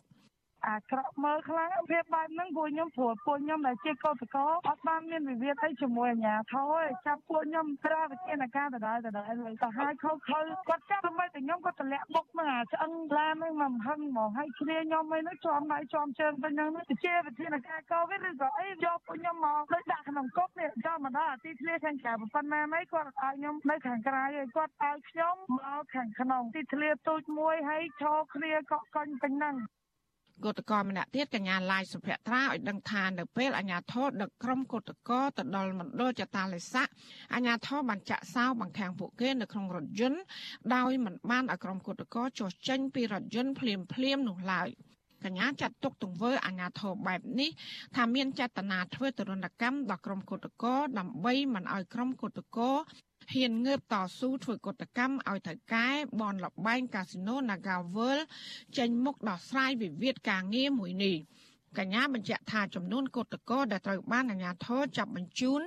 [0.69, 10.39] អាក្រក់មើលខ្លាំងវាបែបហ្នឹងពួកខ្ញុំព្រោះពួកខ្ញុំដែលជាកោតកោអត់បានមានវិវាទអីជាមួយអាជ្ញាធរទេចាប់ពួកខ្ញុំប្រើវិធានការដដែលដដែលទៅឲ្យខុសខើ
[10.69, 16.71] គាត់ចាប់ទៅតែខ្ញុំគាត់តម្លាក់បុកមកអាឆ្អឹងឡានហ្នឹងមកហឹងហ្មងឲ្យឈ្លាខ្ញុំអីនោះជាប់ដៃជាប់ជើងទៅហ្នឹង
[17.05, 29.57] ជាវិធានការកោវិឬក៏អីយកពួកខ្ញុំមកដូចដាក់ក្នុងគុកនេះដល់មកដល់អាទីធ្លាខាងក្រៅប៉ុណ្ណាណៃគាត់ឲ្យខ្ញុំនៅខាងក្រៅឯងគាត់ឲ្យខ្ញុំមកខាងក្នុងទីធ្លាទូចមួយហើយឈរគ្នាកក់កុញពេញហ្នឹង
[30.45, 36.89] គឧតកម្នាក់ទៀតកញ្ញាឡាយសុភត្រាឲ្យដឹងថានៅពេលអាញាធរដឹកក្រុមគឧតកទៅដល់មណ្ឌលចតាលេស័ក
[37.35, 40.21] អាញាធរបានចាក់សោបង្ខាំងពួកគេនៅក្នុងរថយន្ត
[40.75, 44.69] ដោយមិនបានឲ្យក្រុមគឧតកចុះចេញពីរថយន្តភ្លាមភ្លាមនោះឡើយ
[45.25, 47.51] កញ្ញាចាត់ទុកទង្វើអាញាធរបែបនេះ
[47.97, 50.65] ថាមានចេតនាធ្វើទរណកម្មដល់ក្រុមគឧតក
[50.99, 52.59] ដើម្បីមិនឲ្យក្រុមគឧតក
[53.35, 55.89] ហ៊ានងើបតស៊ូធ្វើកតកម្មឲ្យទៅកែ
[56.21, 58.19] បនលបែងកាស៊ីណូ Nagavel
[58.79, 61.17] ចេញមុខដោះស្រាយវិវាទការងារមួយនេះ
[61.79, 65.61] កញ្ញាបញ្ជាក់ថាចំនួនកតកោដែលត្រូវបានអាជ្ញាធរចាប់បញ្ជូន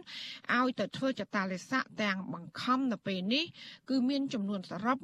[0.58, 3.46] ឲ្យទៅធ្វើចតាលេស័កទាំងបង្ខំនៅពេលនេះ
[3.90, 4.98] គឺមានចំនួនសរុប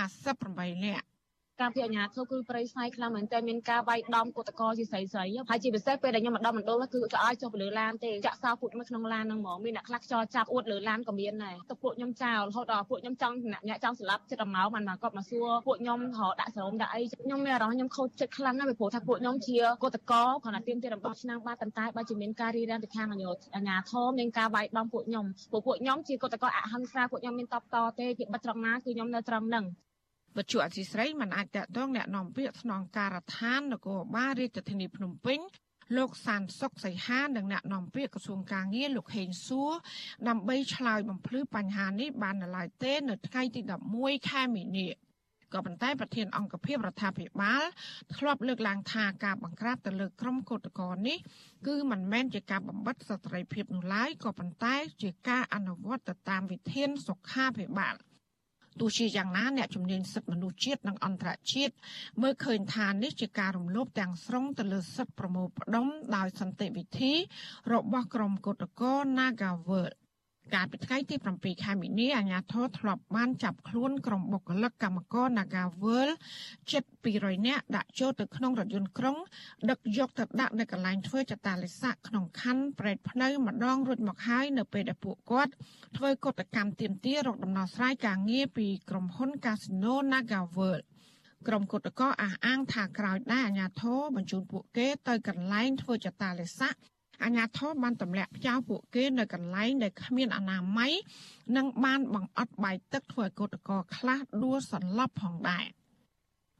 [0.00, 1.06] 158នាក់
[1.60, 13.34] ការពីអាញាធិបគឺប្រៃស្នៃខ្លាំងមែនតើមានការវាយដំកតកជាស្រីស្រីហើយជាពិសេសពេលដែលខ្ញុំមកដល់មណ្ឌលគឺក៏ឲ្យចុះទៅលើឡានទេចាក់សោពួកខ្ញុំក្នុងឡានហ្នឹងហ្មងមានអ្នកខ្លះខ្យល់ចាប់អួតលើឡានក៏មានដែរទៅពួកខ្ញុំចោលរហូតដល់ពួកខ្ញុំចង់
[13.68, 20.12] អ្នកចង់ស្លាប់ចិត្តអមោបានមកគាត់មកសួរពួកខ្ញុំរកដាក់សរោមដាក់អីខ្ញុំមានអារម្មណ៍ខ្ញុំខូចចិត្តខ្លាំងណាស់ពីព្រោះថាពួកខ្ញុំជាកតក
[20.44, 23.18] គ្រាន់តែទៀមទារបស់ឆ្នាំបាទប៉ុន្តែបើជាមានការរីរាំងពីខាងអា
[23.68, 29.66] ញាធមមានការវាយដំពួកខ្ញុំពួកពួកខ្ញុំជាកតកគ្រាអហិង្សាពួកខ្ញុំមានតបតទេពីបិទត្រង់ណាគឺខ្ញុំនៅត្រង់ហ្នឹង
[30.37, 35.39] វត្ថុអសីស្រីមិនអាចតតងแนะនាំពាក្យស្នងការដ្ឋាននគរបាលរាជធានីភ្នំពេញ
[35.97, 39.71] លោកសានសុកសីហានិងអ្នកនាំពាក្យក្រសួងកាងារលោកហេងសួរ
[40.27, 43.61] ដើម្បីឆ្លើយបំភ្លឺបញ្ហានេះបាននៅឡើយទេ នៅថ្ងៃទី
[43.95, 44.89] 11ខែមីនា
[45.53, 47.63] ក៏ប៉ុន្តែប្រធានអង្គភិបរដ្ឋាភិបាល
[48.15, 51.17] ធ្លាប់លើកឡើងថាការបង្ក្រាបទៅលើក្រុមកោតក្រនេះ
[51.67, 57.95] គឺមិនមែនជាការបំបិតសិទ្ធិសេរីភាពនោះឡើយក៏ប៉ុន្តែជាការអនុវត្តទៅតាមវិធានសុខាភិបាល
[58.80, 61.74] ទោះជាយ៉ាងណាអ្នកជំនាញសិទ្ធិមនុស្សជាតិនិងអន្តរជាតិ
[62.22, 67.12] មើលឃើញថានេះជាការរំលោភទាំងស្រុងទៅលើសិទ្ធិប្រមូលផ្ដុំដោយសន្តិវិធី
[67.72, 69.92] របស់ក្រុមគឧតកោ Nagawal
[70.54, 76.08] កាលពីថ្ងៃទី7ខែមីនាអាជ្ញាធរធ្លាប់បានចាប់ខ្លួនក្រុមបុគ្គលិកកម្មករ Nagawal
[76.70, 76.84] ជិត
[77.14, 79.16] 200នាក់ដាក់ចូលទៅក្នុងរថយន្តក្រុង
[79.70, 85.52] ដឹកយកទៅដាក់នៅកន្លែងធ្វើចតាលិស័កក្នុងខណ្ឌប្រែតភ្នៅម្ដងរួចមកហើយនៅពេលដែលពួកគាត់
[85.96, 90.80] ធ្វើកតកម្មទាមទាររកដំណោះស្រាយការងារពីក្រុមហ៊ុន Casino Nagawal
[91.48, 96.74] ក្រុមគុតកោអះអាងថាក្រោយដែរអាជ្ញាធរបញ្ជូនពួកគេទៅកន្លែងធ្វើចតាលិស័ក
[97.24, 100.92] អាញាធរបានទម្លាក់ចោលពួកគេនៅកន្លែងដែលគ្មានអនាម័យ
[101.56, 105.66] និងបានបង្អត់បាយទឹកធ្វើឲ្យកោតក្រខ្លះដួលសន្លប់ផងដែរ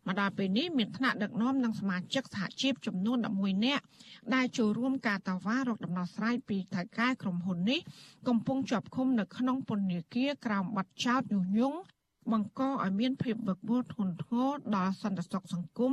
[0.07, 3.85] មកដល់ពេលនេះមានថ្នាក់ដឹកនាំនិងសមាជិកសហជីពចំនួន11នាក់
[4.35, 7.81] ដែលចូលរួមការតវ៉ារកដំណោះស្រាយពីថៅកែក្រុមហ៊ុននេះ
[8.29, 11.79] កំពុងជាប់ឃុំនៅក្នុងពន្ធនាគារក្រោមបទចោទញុះញង់
[12.33, 15.93] បង្កឲ្យមានភាពវឹកវរធ្ងន់ធ្ងរដល់សន្តិសុខសង្គម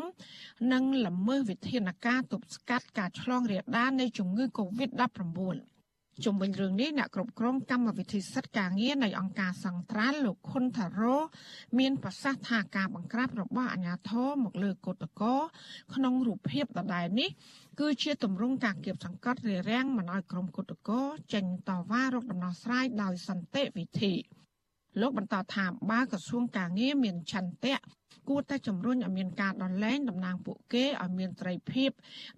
[0.71, 5.75] និងល្មើសវិធានការទប់ស្កាត់ការឆ្លងរាលដាលនៃជំងឺ Covid-19
[6.23, 11.15] ជុំវិញរឿងនេះអ្នកគ្រប់គ្រងកម្មវិធីសិទ្ធិការងារនៃអង្គការសង្ត្រាល់លោកខុនថារ៉ូ
[11.79, 15.35] មានប្រសាសន៍ថាការបង្ក្រាបរបស់អាជ្ញាធរមកលើកោតកោ
[15.93, 17.29] ក្នុងរូបភាពដដែលនេះ
[17.79, 21.01] គឺជាទម្រង់ការគៀបសង្កត់រារាំងមិនឲ្យក្រុមកោតកោ
[21.33, 24.13] ចេញតវ៉ារកដំណោះស្រាយដោយសន្តិវិធី។
[25.01, 27.77] លោកបន្តថាបើក្រសួងការងារមានឆន្ទៈ
[28.29, 31.89] គួរតែជំរុញឲ្យមានការដោះលែងតំណាងពួកគេឲ្យមានត្រីភាព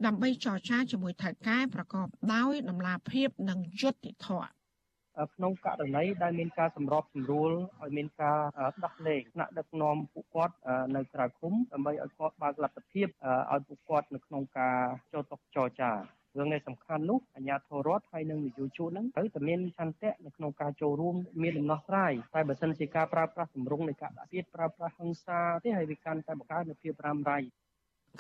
[0.06, 4.48] ដើម្បីចរចាជាមួយថៅកែប្រកបដោយដំណាភាពនិងយុត្តិធម៌
[5.36, 7.52] ក្នុងករណីដែលមានការសម្របសម្រួល
[7.82, 8.40] ឲ្យមានការ
[8.86, 10.56] ដោះលែងថ្នាក់ដឹកនាំពួកគាត់
[10.96, 13.08] នៅក្រៅឃុំដើម្បីឲ្យគាត់បើកលទ្ធភាព
[13.54, 14.78] ឲ្យពួកគាត់នៅក្នុងការ
[15.14, 15.92] ចូលតុចរចា
[16.38, 27.40] រឿងនេះសំខាន់នោះអាជ្ញាធររដ្ឋហើយនិងនយោជកហ្នឹងត្រូវតែមានឆន្ទៈនៅក្នុងការចូលរួមមានដំណោះស្រាយតែបើសិនជាការប្រើប្រាស់ទម្រង់នៃការដាក់ទៀតប្រើប្រាស់ហិង្សាទេហើយវាកាន់តែបង្កើននូវភាពរ៉ាំរ៉ៃ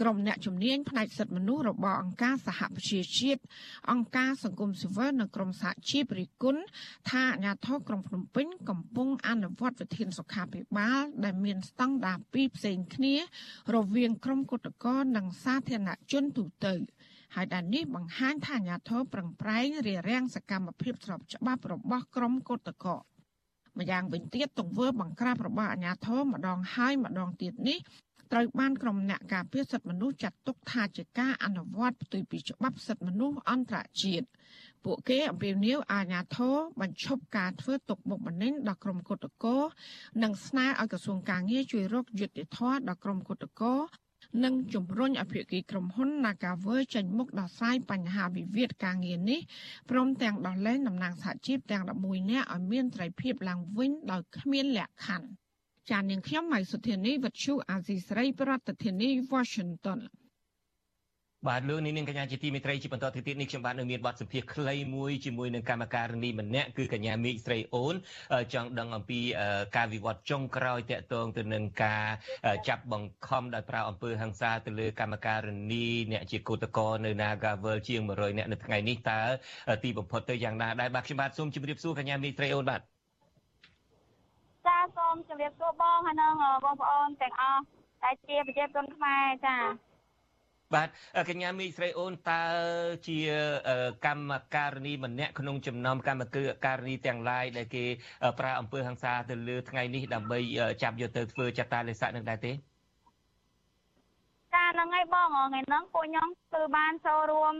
[0.01, 3.41] ក្រុមអ្នកជំនាញផ្នែកសិទ្ធិមនុស្សរបស់អង្គការសហប្រជាជាតិ
[3.91, 6.55] អង្គការសង្គមស៊ីវិលនិងក្រុមសហជីពរិគុណ
[7.09, 13.15] ថាអាញាធរក្រុងភ្នំពេញកំពុងអនុវត្តវិធានសុខាភិបាល ដែលមានស្តង់ដារពីរផ្សេងគ្នា
[13.75, 16.75] រវាងក្រុមគុតកោនិងសាធារណជនទូទៅ។
[17.35, 22.95] ហើយដែលនេះបង្ហាញថាអាញាធរប្រឹងប្រែងរារាំងសកម្មភាពស្របច្បាប់របស់ក្រុមកុតកោ
[23.79, 27.79] ម្យ៉ាងវិញទៀតទង្វើបង្ក្រាបរបស់អាញាធរម្ដងហើយម្ដងទៀតនេះ
[28.31, 34.27] ត្រូវបានក្រុមអ្នកការពារសិទ្ធិមនុស្សចាត់ទុកថាជាការអនុវត្តផ្ទុយពីច្បាប់សិទ្ធិមនុស្សអន្តរជាតិ
[34.85, 39.57] ពួកគេអំពាវនាវអាញាធរបញ្ឈប់ការធ្វើទុកបុកម្នេញដល់ក្រុមគុតកោ
[40.23, 43.75] និងស្នើឲ្យក្រសួងការងារជួយរកយុត្តិធម៌ដល់ក្រុមគុតកោ
[44.43, 49.39] និងជំរុញឲ្យភាគីក្រុមហ៊ុន Nagawer ចេញមុខដោះស្រាយបញ្ហាវិវាទការងារនេះ
[49.89, 55.27] ព្រមទាំងដោះលែងតំណាងសហជីពទាំង11នាក់ឲ្យមានត្រីភាពឡើងវិញដោយគ្មានលក្ខខណ្ឌ
[55.89, 58.51] ចាននាងខ្ញុំម៉ៃសុធានីវិទ្យុអាស៊ីស្រី ប្រ
[58.83, 59.99] ធានាធិបតី Washington
[61.47, 67.95] បាទលោកនាងកញ្ញាជាទីមេត្រីជាបន្តទៅទៀតនេះខ្ញុំបាទនៅមានបទសម្ភាសន៍ខ្លីមួយជាមួយនឹងកម្មការនីម្នាក់គឺកញ្ញាមេឃស្រីអូន
[68.53, 69.19] ចង់ដឹងអំពី
[69.77, 72.05] ការវិវត្តចុងក្រោយតាក់ទងទៅនឹងការ
[72.67, 75.39] ចាប់បង្ខំដោយប្រើអំពើហិង្សាទៅលើកម្មការ
[75.71, 79.21] នីអ្នកជាគឧតកោនៅ Nagavel ជាង100អ្នកនៅថ្ងៃនេះតើ
[79.83, 82.81] ទីបំផុតទៅយ៉ាងណាដែរបាទខ្ញុំបាទសូមជម្រាបសួរកញ្ញាមេឃស្រីអូនបាទ
[84.67, 86.33] ចាសូមជម្រាបសួរបងហើយនឹង
[86.65, 87.63] បងប្អូនទាំងអស់
[88.03, 89.57] ដែលជាប្រជាជនខ្មែរចា
[90.75, 90.89] បាទ
[91.29, 92.43] កញ្ញាមីស្រីអូនតើ
[93.07, 93.19] ជា
[94.05, 96.23] កម្មការនីម្នាក់ក្នុងចំណោមកម្ម
[96.65, 97.85] ការនីទាំងឡាយដែលគេ
[98.39, 100.39] ប្រើអំពើហិង្សាទៅលើថ្ងៃនេះដើម្បី
[100.83, 102.51] ចាប់យកទៅធ្វើចតាលិស័កនឹងដែរទេ
[104.53, 107.53] ចាហ្នឹងហើយបងថ្ងៃហ្នឹងពួកខ្ញុំគឺបានចូលរួម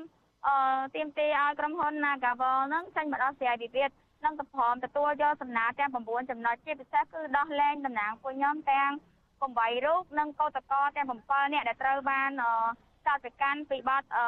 [0.48, 0.56] អឺ
[0.96, 3.90] ទៀមទីឲ្យក្រុមហ៊ុន Nagawal ហ្នឹងចេញមកដោះស្រាយវិវាទ
[4.26, 8.92] និងទៅព្រមទទួលយកសំណើទាំង9ចំណុចជាពិសេសគឺដោះលែងតំណាងពួកខ្ញុំទាំង
[9.40, 14.26] 8រូបនិងកោតក្រទាំង7នាក់ដែលត្រូវបានអឺ ចោទប្រកាន់ពីបទអឺ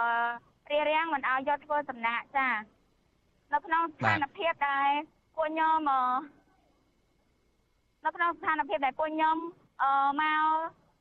[0.71, 2.49] រារាំងមិនឲ្យយកធ្វើសំណាក់ចា
[3.53, 4.89] នៅក្នុងស្ថានភាពដែល
[5.35, 6.01] ពួកខ្ញុំអឺ
[8.05, 9.37] នៅក្នុងស្ថានភាពដែលពួកខ្ញុំ
[9.83, 10.43] អឺមក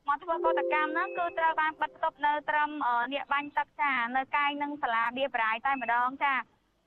[0.07, 2.69] មកធ្វើកតកម្មហ្នឹងគឺត្រូវបានបិទទប់នៅត្រឹម
[3.13, 6.35] នាកបាញ់ទឹកចានៅកាយនឹងសាលាបៀប្រាយតែម្ដងចា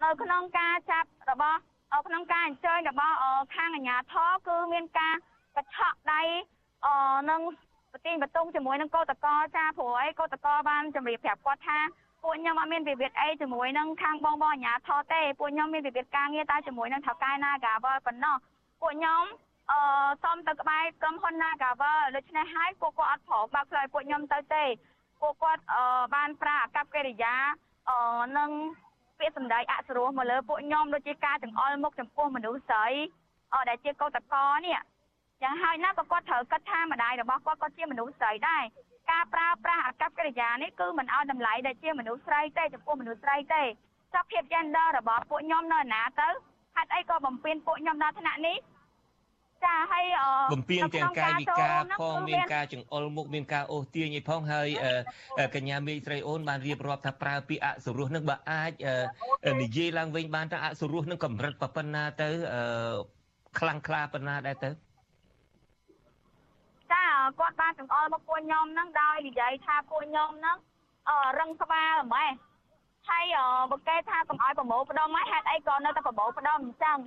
[0.03, 1.61] នៅក្នុងការចាប់របស់
[2.07, 3.15] ក្នុងការអញ្ជើញរបស់
[3.57, 5.15] ខាងអាជ្ញាធរគឺមានការ
[5.57, 6.23] បច្ឆក់ដៃ
[6.87, 6.89] អ
[7.31, 7.41] នឹង
[7.93, 11.79] ប្រទីងបតុងជាមួយនឹងកោតកោចាព្រោះអីកោតកោបានជម្រាបប្រាប់គាត់ថា
[12.23, 18.37] ពួកខ្ញុំអត់មានវិវាទអីជាមួយនឹងខាងបងបងអាញាធរទេពួកខ្ញុំមានវិវាទការងារតែជាមួយនឹងថៅកែ Nagawal ប៉ុណ្ណោះ
[18.81, 19.23] ពួកខ្ញុំ
[19.71, 19.79] អឺ
[20.23, 24.65] សុំទៅក្បែរក្រុមហ៊ុន Nagavel ដូច្នេះហើយពួកគាត់អត់ព្រមបើកផ្លូវពួកខ្ញុំទៅទេ
[25.21, 27.35] ពួកគាត់អឺបានប្រាអកប្បកិរិយា
[27.91, 27.99] អឺ
[28.39, 28.51] នឹង
[29.19, 32.87] ពាក្យសម្ដីអសុរោះមកលើពួកខ្ញុំដូចជាការចង្អុលមុខចំពោះមនុស្សស្រី
[33.55, 34.79] អឺដែលជាកោតកោនេះ
[35.43, 38.63] យ៉ាងហើយណាក៏គាត់ត្រូវគិតថាម្ដាយរបស់គាត់ក៏ជាមនុស្សស្រីដែរ
[39.11, 43.63] ការប្រើប្រាស់អកប្បកិរិយានេះគឺមិនឲ្យតម្លៃដែលជាមនុស្សស្រីទេចំពោះមនុស្សស្រីទេ
[44.15, 46.29] ចប់ភាព gender របស់ពួកខ្ញុំនៅណាទៅ
[46.77, 48.59] ហេតុអីក៏បំពេញពួកខ្ញុំដល់ថ្នាក់នេះ
[49.65, 50.07] ចាហើយ
[50.53, 54.69] បំពេញទាំងកាយវិការផងមានការចង្អុលមុខមានការអូសទាញអីផងហើយ
[55.55, 58.73] កញ្ញាមេស្រីអូនបានរៀបរាប់ថាប្រើពាក្យអសុរោះនឹងបើអាច
[59.63, 62.29] និយាយឡើងវិញបានថាអសុរោះនឹងកម្រិតប៉ុណ្ណាទៅ
[63.59, 64.92] ខ្លាំងក្លាប៉ុណ្ណាដែរទៅចា
[67.39, 70.57] គាត់បានចង្អុលមកពួកខ្ញុំហ្នឹងដោយនិយាយថាពួកខ្ញុំហ្នឹង
[71.39, 72.31] រឹងក្បាលម៉េះ
[73.09, 73.25] ហើយ
[73.71, 76.99] បើគេថាកុំឲ្យប្រមូលផ្ដុំហើយហេតុអីក៏នៅតែប្រមូលផ្ដុំអញ្ចឹង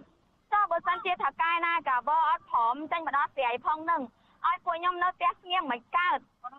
[0.51, 4.01] ចុះបើសិនជាថាកាយណាកាវអត់ព្រមចេញមកដល់ស្រីផងនឹង
[4.45, 6.17] ឲ្យពួកខ្ញុំនៅផ្ទះស្ងៀមមិនកើត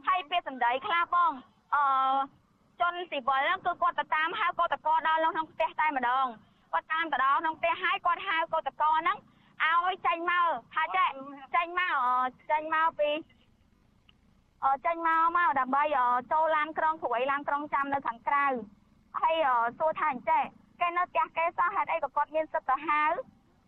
[0.08, 1.32] ហើយពេលសម្ដីខ្លះបង
[1.74, 1.82] អឺ
[2.80, 6.26] ជនស៊ីវិលហ្នឹងគឺគាត់ទៅតាមហៅកោតកោដល់ក្នុងផ្ទះតែម្ដង
[6.72, 9.18] គាត់តាមទៅដល់ក្នុងផ្ទះហើយគាត់ហៅកោតកោហ្នឹង
[9.64, 11.08] ឲ្យចេញមកថាចេះ
[11.54, 11.92] ចេញមក
[12.50, 13.35] ចេញមកពីអ
[14.86, 15.84] ចេញមកមកដើម្បី
[16.32, 18.46] ចូលឡានក្រុងព្រួយឡានក្រុងចាំនៅខាងក្រៅ
[19.20, 19.36] ហើយ
[19.78, 20.42] សួរថាអញ្ចេះ
[20.80, 23.02] គេនៅផ្ទះគេសោះហេតុអីក៏គាត់មានសិទ្ធិទៅហៅ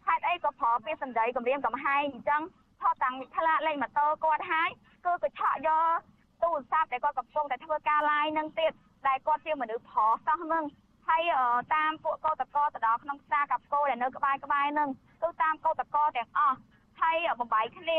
[0.07, 2.43] ហេតុអីក៏ប្រើពាក្យសម្ដីគម្រាមកំហែងអញ្ចឹង
[2.83, 4.69] ថតតាំងផ្លាកលេខម៉ូតូគាត់ហើយ
[5.07, 5.99] គឺក៏ឆក់យក
[6.43, 8.73] ទូរស័ព្ទដែលគាត់កំពុងតែធ្វើការ live នឹងទៀត
[9.09, 10.65] ដែលគាត់ជាមនុស្សប្រុសសោះនឹង
[11.09, 11.23] ហើយ
[11.75, 14.89] តាមពួកកោតកោទៅដល់ក្នុងផ្សារកាប់គោដែលនៅក្បែរក្បែរនឹង
[15.23, 16.57] គឺតាមកោតកោទាំងអស់
[17.01, 17.91] ហើយបំបីគ្ន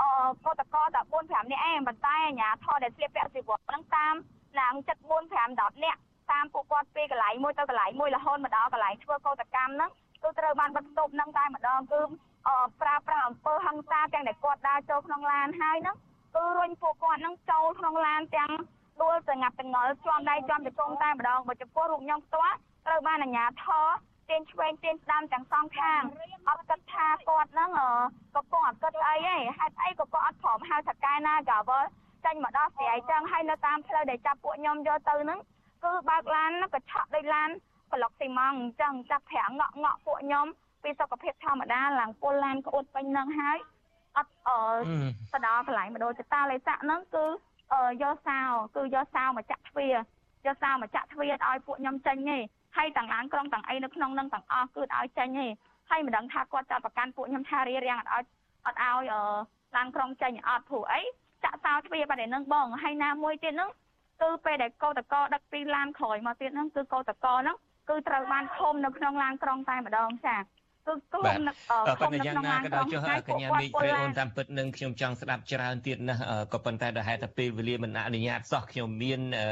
[0.00, 0.08] អឺ
[0.44, 4.14] កោតកោតែ4 5នាក់ឯងប៉ុន្តែអាញាធរដែលស្លៀកពាក់ស៊ីវ័នឹងតាម
[4.60, 6.00] ឡើងចិត្ត4 5 10នាក់
[6.32, 9.90] តាមពួកគាត់ពីកន្លែងមួយទៅកន្លែងមួយរហូតមកដល់កន្លែងធ្វើកោតកម្មហ្នឹង
[10.22, 12.00] គឺត្រូវបានបិទស្ទប់នឹងតែម្ដងគឺ
[12.80, 15.96] ប្រើប្រាស់អំពើហិង្សាទាំងដែលគាត់ដើរចូលក្នុងឡានហើយហ្នឹង
[16.34, 18.52] គឺរុញពួកគាត់ហ្នឹងចូលក្នុងឡានទាំង
[19.02, 23.86] ដួលសងាត់តងល់ជាប់ដៃជាប់ជង្គង់តែម្ដងបើចំពោះរូបខ្ញុំផ្ទាល់ត្រូវបានអាជ្ញាធរ
[24.28, 26.02] ទាញឆ្វេងទាញស្ដាំទាំងសងខាង
[26.48, 27.70] អត់គិតថាគាត់ហ្នឹង
[28.36, 31.84] កំពុងអត់គិតអីទេហេតុអីក៏គាត់អត់ព្រមហៅថាកែណាកាវល
[32.24, 35.40] ចេញមកដល់ស្រីចឹងហើយនៅតាមផ្លូវដែលចាប់ពួកខ្ញុំយកទៅហ្នឹង
[35.84, 37.50] គឺបើកឡានក៏ឆក់ដូចឡាន
[37.92, 40.46] ប្លុកស៊ីម៉ងអញ្ចឹងចាប់ប្រាំងងក់ងក់ពួកខ្ញុំ
[40.82, 43.58] ពីសុខភាពធម្មតាឡើងពុលឡានក្អួតពេញនឹងហើយ
[44.16, 44.58] អត់អឺ
[45.32, 47.24] ទៅដល់កន្លែងមដូរចតាលេស័កហ្នឹងគឺ
[48.02, 48.40] យកសោ
[48.76, 49.94] គឺយកសោមកចាក់ទ្វារ
[50.46, 52.38] យកសោមកចាក់ទ្វារឲ្យពួកខ្ញុំចេញទេ
[52.76, 55.46] ហើយទាំងឡានក្រុងទាំងអីនៅក្នុងនឹងទាំងអស់គឺឲ្យចេញទេ
[55.90, 58.26] ហើយមិនដឹងថាគាត់ចាត់ប្រកាន់ពួកខ្ញុំថារៀបរៀងអត់ឲ្យ
[58.66, 59.12] អត់ឲ្យ
[59.76, 61.00] ឡានក្រុងចេញអត់ព្រោះអី
[61.44, 63.70] ចាក់សោទ្វារបាត់ឯនឹងបងហើយណាមួយទៀតហ្នឹង
[64.22, 67.56] គឺពេលដែលកោតកោដឹកពីឡានក្រោយមកទៀតហ្នឹងគឺកោតកោហ្នឹង
[67.88, 70.36] គឺត្រូវបានឃុំនៅក្នុងឡានក្រុងតែម្ដងចា
[70.86, 71.52] គឺឃុំនៅ
[72.00, 76.22] ឃុំនៅក្នុងឡានក្រុងចុះកញ្ញាមេឃព្រៃអូនតាមពិតនឹងខ្ញុំចង់ស្ដាប់ច្រើនទៀតណាស់
[76.52, 79.46] ក៏ប៉ុន្តែដល់ហេតុតែពេលវេលាមិនអនុញ្ញាតសោះខ្ញុំមានអឺ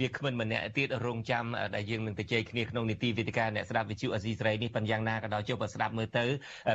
[0.00, 6.24] វាគ្មិនម្នាក់ទៀតរងចាំដែលយើងនឹងទៅជែកគ្នាក្នុងនីតិវិទ្យាអ្នកស្ដាប់វិទ្យុអេស៊ីស្រីនេះប៉ុន្តែយ៉ាងណាក៏ដោយចុះបើស្ដាប់មើលទៅ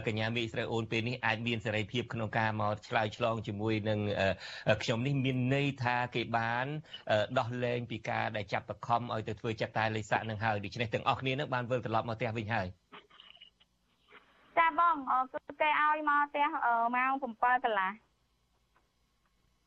[0.07, 3.99] កញ្ញាមេស្រីអូនពេលនេះអាចមានសេរីភាពក្នុងការមកឆ្លើយឆ្លងជាមួយនឹង
[4.83, 6.65] ខ្ញុំនេះមានន័យថាគេបាន
[7.39, 12.67] ដោះលែងពីការដែលចាប់បខំឲ្យទៅធ្វើចាត់តែលេខសាក់នឹងហើយដូច្នេះទាំងអស់គ្នានឹងបានវិលត្រឡប់មកផ្ទះវិញហើយ
[14.57, 14.95] ចាបង
[15.33, 16.47] គឺគេឲ្យមកផ្ទះ
[16.95, 17.91] ម៉ោង7កន្លះ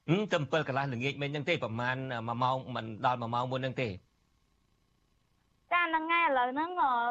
[0.08, 3.88] ហឹមតែ7កន្លះល្ងាចមិញហ្នឹងទេប្រហែល1ម៉ោងមិនដល់1ម៉ោងមុនហ្នឹងទេ
[5.72, 6.70] ចាហ្នឹងហើយឥឡូវហ្នឹង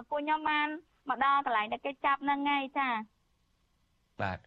[0.09, 0.67] ពួកខ្ញុំបាន
[1.09, 2.87] មកដល់កន្លែងដែលគេចាប់ហ្នឹងហើយចា
[4.21, 4.39] បាទ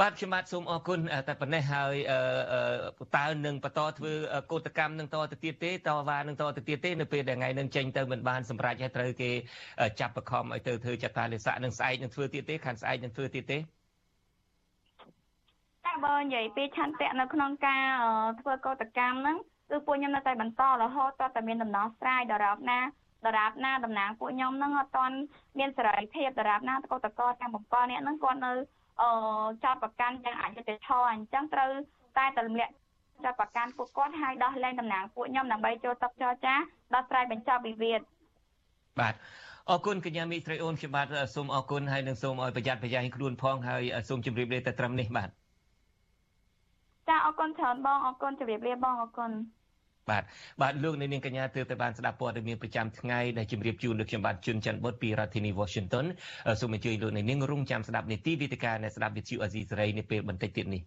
[0.00, 1.94] បាទខ្ញុំបាទសូមអរគុណតែប៉ុណ្ណេះហើយ
[3.16, 4.12] តើនឹងបន្តធ្វើ
[4.52, 9.30] កោតកម្មនឹងតទៅទៀតទេតវ៉ានឹងតទៅទៀតទេនៅពេលដែលថ្ងៃនឹងចេញទៅមិនបានសម្រេចឲ្យត្រូវគេ
[10.00, 13.58] ចាប់បខំឲ្យទៅធ្វើចតាលិស័កនឹងស្អែកនឹងធ្វើទៀតទេខាងស្អែកនឹងធ្វើទៀតទេ
[16.04, 17.84] បើនិយាយពីឆន្ទៈនៅក្នុងការ
[18.40, 19.36] ធ្វើកោតកម្មហ្នឹង
[19.70, 22.80] គឺពួកខ្ញុំនៅតែបន្តរហូតតតែមានដំណោះស្រាយដរាបណា
[23.26, 25.16] ដរាបណាតំណាងពួកខ្ញុំហ្នឹងអត់ទាន់
[25.58, 28.52] មានសេរីភាពដរាបណាកោតកោទាំង7នាក់ហ្នឹងគាត់នៅ
[29.00, 29.08] អឺ
[29.64, 31.70] ចោតប្រកាន់យ៉ាងអយុត្តិធម៌អញ្ចឹងត្រូវ
[32.18, 32.72] តែទម្លាក់
[33.24, 36.54] ចោតប្រកាន់ពួកគាត់ហើយដោះលែងតំណាងពួកខ្ញុំដើម្បីចូលតុចរចា
[36.94, 38.00] ដោះស្រាយបញ្ចប់វិវាទ
[39.00, 39.14] បាទ
[39.70, 45.28] អរគុណកញ្ញាមីស្រីអូនខ្ញុំបាទសូមអរគុណហើយនឹងសូមឲ្យប្រយ័ត្នប្រយែងខ្លួនផងហើយសូមជម្រាបលាតែត្រឹមនេះបាទ
[47.08, 49.30] ចាអរគុណច្រើនបងអរគុណជម្រាបលាបងអរគុណ
[50.10, 50.22] បាទ
[50.62, 56.06] បាទលោកនាងកញ្ញាទើបតែបានស្ដាប់ព័ត៌មានប្រចាំថ្ងៃដែលជម្រាបជូនលោកខ្ញុំបាទជួនច័ន្ទបុតពីរដ្ឋធានី Washington
[56.60, 60.82] សូមអញ្ជើញលោកនាងរងចាំស្ដាប់នីតិវិទ្យានៃស្ដាប់វិទ្យុអាស៊ីសេរីនាពេលបន្តិចទៀតនេះ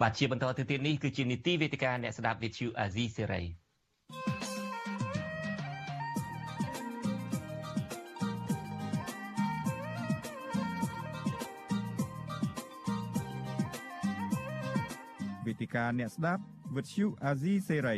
[0.00, 3.42] បាទជាបន្តទៅទៀតនេះគឺជានីតិវិទ្យាអ្នកស្ដាប់វិទ្យុអាស៊ីសេរី
[15.74, 16.42] វេទិកាអ្នកស្ដាប់
[16.76, 17.96] វិទ្យុអាស៊ីសេរី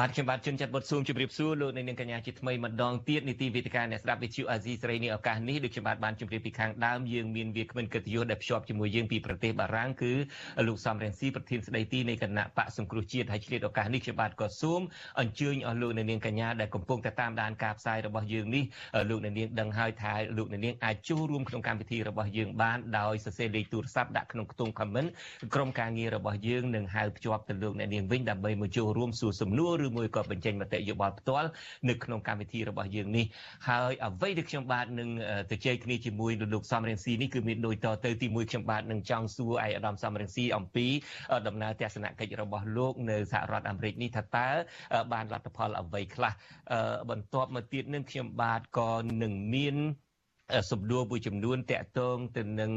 [0.00, 10.12] បាទខ្ញុំបាទជុនចាត់បុតស៊ូមជម្រាបសួរលោកអ្នកនាងកញ្ញាជាថ្មីម្ដងទៀតនីតិវិទ្យាអ្នកស្ដាប់វិទ្យុអាស៊ីសេរីនេះឱកាសនេះដូចខ្ញុំបាទបានជម្រាបពីខាងដើមយើងមានវាគ្មិនកិត្តិយសដែលភ្ជាប់ជាមួយយើងពីប្រទេសបារាំងគឺ
[10.66, 14.80] លោកសំរងស៊ីប្រធានស្ដីទីនៃគណៈបកសង្គ្រោះជាតិហើយឆ្លៀតឱកាសនេះខ្ញុំបាទក៏សូម
[15.20, 18.64] អញ្ជើញអស់លោកអ្នកនាងកញ្ញាដែលកំពុងតែតាមដានការផ្សាយរបស់យើងនេះ
[19.10, 25.08] លោកអ្នកនាងដឹងហើយថាលោកអ្នកនាងអាចចូលរួមក្នុងកម្មវិធីរបស់យើងបានដោយសរសេរលេខទូរស័ព្ទដាក់ក្នុងខ្ទង់ comment
[25.54, 31.48] ក្រុមការងាររបស់យើងនឹងហៅភ្ជាប់ទៅលោកអ្នកនាងវិញដើម្បីមកចូលរួមសួរសំណួរឬមួយក៏បញ្ចេញមតិយោបល់ផ្ទាល់
[31.88, 33.24] នៅក្នុងកម្មវិធីរបស់យើងនេះ
[33.68, 35.08] ហើយអ្វីដែលខ្ញុំបាទនឹង
[35.50, 40.86] ទៅជែកគ្នាជាមួយលោកសំរៀងស៊ីនេះគឺមានដូចតទៅទីមួយខ្ញុំបាទនឹងចង់សួរឯកឧត្តមសំរៀងស៊ីអំពី
[41.46, 44.48] ដំណើរទស្សនកិច្ចរបស់លោកនៅសហរដ្ឋអាមេរិកនេះថាតើ
[45.12, 46.32] បានលទ្ធផលអ្វីខ្លះ
[47.10, 48.90] បន្ទាប់មកទៀតនឹងខ្ញុំបាទក៏
[49.22, 49.76] នឹងមាន
[50.70, 52.72] សំដួលមួយចំនួនតាក់ទងទៅនឹង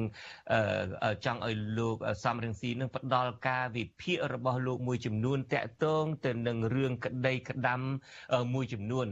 [1.25, 7.81] ចង់ឲ្យលោកសំរងស៊ីនឹងផ្ដល់ការវិភាគរបស់លោកមួយចំនួនតាក់ទងទៅនឹងរឿងក្តីក្តាំ
[8.53, 9.07] មួយចំនួន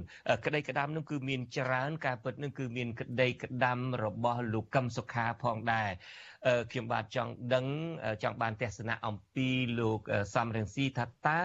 [0.45, 5.89] ក្តីក្តាំនឹងគឺមានច្រើនការពិតនឹងគឺមានក្តីក្តាំរបស់លោកកឹមសុខាផងដែរ
[6.71, 7.65] ខ្ញុំបាទចង់ដឹង
[8.23, 9.49] ចង់បានទស្សនៈអំពី
[9.79, 9.99] លោក
[10.35, 11.43] សំរងស៊ីថាតើ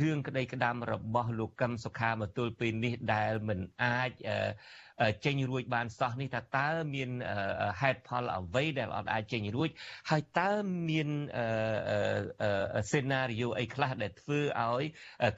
[0.00, 4.10] រឿងក្តីក្តាំរបស់លោកកឹមសុខាមកទល់ពេលនេះដែលមិនអាច
[5.24, 7.10] ចេញរួចបានសោះនេះថាតើមាន
[7.80, 9.68] ហេតុផលអ្វីដែលអត់អាចចេញរួច
[10.10, 10.52] ហើយតើ
[10.90, 11.08] មាន
[12.92, 14.84] សេណារីយ៉ូអីខ្លះដែលធ្វើឲ្យ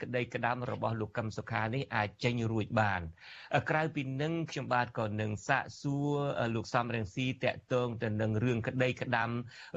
[0.02, 3.00] ក្តីក្តាំរបស់លោកកឹមសុខានេះអាចចេញរួចបាន
[3.70, 6.14] ក្រៅពីនឹងខ្ញុំបាទក៏នឹងសាកសួរ
[6.54, 9.30] លោកសំរងស៊ីតកតងទៅនឹងរឿងក្តីក្តាំ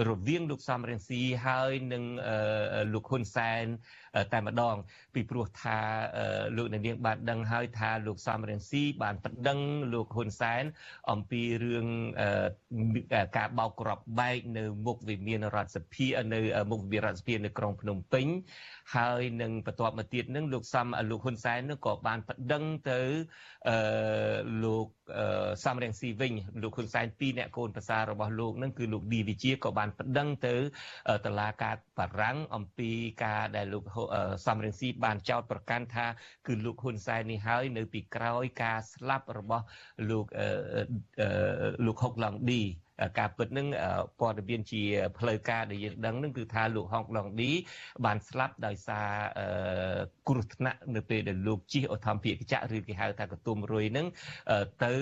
[0.09, 2.03] រវាងលោកសំរងស៊ីហើយនឹង
[2.93, 3.65] លោកហ៊ុនសែន
[4.33, 4.75] តែម្ដង
[5.13, 5.79] ពីព្រោះថា
[6.57, 9.59] លោកនាងបានដឹងហើយថាលោកសំរងស៊ីបានប្តឹង
[9.93, 10.63] លោកហ៊ុនសែន
[11.11, 11.85] អំពីរឿង
[13.37, 16.39] ការបោកគ្រាប់បែកនៅមុខវិមានរដ្ឋសភានៅ
[16.71, 18.27] មុខវិមានរដ្ឋសភានៅក្រុងភ្នំពេញ
[18.95, 23.01] ហើយនឹងបន្ទាប់មកទៀតនឹងលោកសំលោកហ៊ុនសែននឹងក៏បានប្តឹងទៅ
[23.69, 23.77] អឺ
[24.63, 24.87] លោក
[25.63, 30.55] សំរងស៊ីវិញលោកហ៊ុនសែនពីរអ្នកកូនប្រសាររបស់លោកនឹងគឺលោកឌីវិជាក៏បានប្តឹងទៅ
[31.25, 32.91] តុលាការបារាំងអំពី
[33.23, 33.83] ការដែលលោក
[34.47, 36.05] សំរងស៊ីបានចោទប្រកាន់ថា
[36.47, 39.65] គឺលោកហ៊ុនសែននេះហើយនៅពីក្រោយការស្លាប់របស់
[40.09, 40.25] លោក
[41.85, 42.63] លោកហុកឡង់ឌី
[43.19, 43.67] ការពិតនឹង
[44.19, 44.83] ព័ត៌មានជា
[45.19, 47.51] ផ្លូវការដែលយើងដឹងនឹងគឺថាលោកហុងឡុងឌី
[48.05, 49.09] បានស្លាប់ដោយសារ
[50.27, 54.07] គ្រោះថ្នាក់នៅពេលដែលលោកជិះអូថំភាគចក្រឬគេហៅថាកតុំរុយនឹង
[54.83, 54.93] ទៅ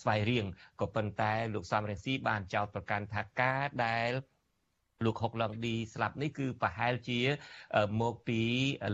[0.00, 0.46] ស្វ័យរៀង
[0.80, 4.10] ក៏ប៉ុន្តែលោកសំរងស៊ីបានចោទប្រកាន់ថាការដែល
[5.06, 7.20] លោកហុកឡងឌីស្លាប់នេះគឺប្រហែលជា
[8.02, 8.40] មកពី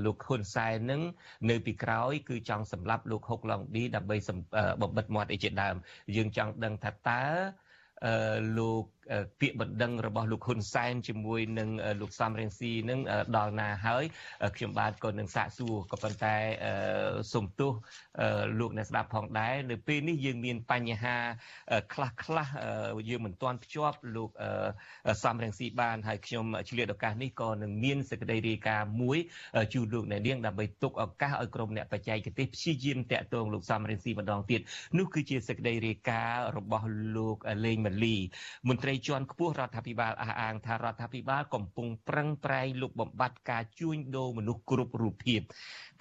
[0.04, 1.02] លោកហ៊ុនសែននឹង
[1.50, 4.16] នៅពីក្រោយគឺចង់សម្លាប់លោកហុកឡងឌីដើម្បី
[4.82, 5.76] បំបិតមាត់អីជាដើម
[6.16, 7.24] យើងចង់ដឹងថាតើ
[8.56, 8.84] លោក
[9.40, 11.68] ពាក្យបណ្ដឹងរបស់លោកហ៊ុនសែនជាមួយនឹង
[12.00, 13.00] លោកសំរងស៊ីនឹង
[13.36, 14.04] ដល់ណាហើយ
[14.56, 16.34] ខ្ញុំបាទក៏នឹងសាកសួរក៏ប៉ុន្តែ
[17.32, 17.72] សុំទោស
[18.60, 21.16] លោកអ្នកស្ដាប់ផងដែរនៅពេលនេះយើងមានបញ្ហា
[21.94, 22.48] ខ្លះខ្លះ
[23.08, 24.30] យើងមិនទាន់ភ្ជាប់លោក
[25.24, 29.18] សំរងស៊ីបានហើយខ្ញុំឆ្លៀតឱកាសនេះក៏នឹងមានសេចក្តីរាយការណ៍មួយ
[29.74, 34.60] ជូនលោកអ្នកនាងដើម្បីទុកឱកាសឲ្យក្រុមអ្នកបច្ចេកទេសព្យាយាមតាក់ទងលោកសំរងស៊ីម្ដងទៀត
[34.98, 36.86] នោះគឺជាសេចក្តីរាយការណ៍របស់
[37.16, 38.16] លោកលេងម៉ាលី
[38.68, 45.40] មន្ត្រីត្រីជាន់ខ្ពស់រដ្ឋាភិបាលអះអាងថារដ្ឋាភិបាលកំពុងប្រឹងប្រែងលុបបំបាត់ការជួញដូរមនុស្សគ្រប់រូបភាព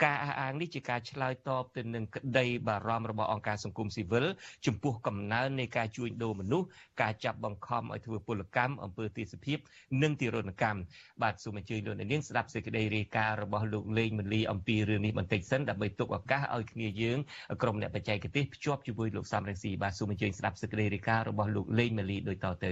[0.03, 4.25] ការអះអាងនេះជាការឆ្លើយតបទៅនឹងក្តីបារម្ភរបស់អង្គការសង្គមស៊ីវិល
[4.65, 6.67] ចំពោះកំណើននៃការជួញដូរមនុស្ស
[7.01, 9.57] ការចាប់បង្ខំឲ្យធ្វើពលកម្មអំពើទាសភាព
[10.03, 10.79] និងទារុណកម្ម
[11.21, 17.17] បាទសូមអញ្ជើញលោកនាងស្ដាប់សេចក្តីរាយការណ៍របស់លោកលេងមលីអំពីរឿងនេះបន្តិចសិនដើម្បីទុកឱកាសឲ្យគ្នាយើង
[17.61, 22.67] ក្រុមអ្នកបច្ចេកទេសភ្ជាប់ជាមួយលោកសំរងស៊ីបាទសូមអញ្ជើញស្ដាប់សេចក្តីរាយការណ៍របស់លោកលេងមលីដូចតទ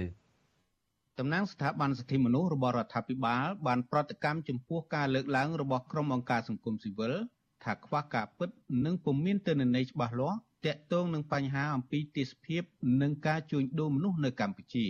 [1.18, 7.12] តំណាងស្ថាប័នសិទ្ធិមនុស្សរបស់រដ្ឋាភិបាលបានប្រតិកម្មចំពោះការលើកឡើងរបស់ក្រុមអង្គការសង្គមស៊ីវិល
[7.64, 8.48] ថាខ្វះការពិត
[8.84, 12.62] និងពុំមានទិន្នន័យច្បាស់លាស់ទាក់ទងនឹងបញ្ហាអំពីទេសភាព
[13.02, 14.86] និងការជួញដូរមនុស្សនៅកម្ពុជា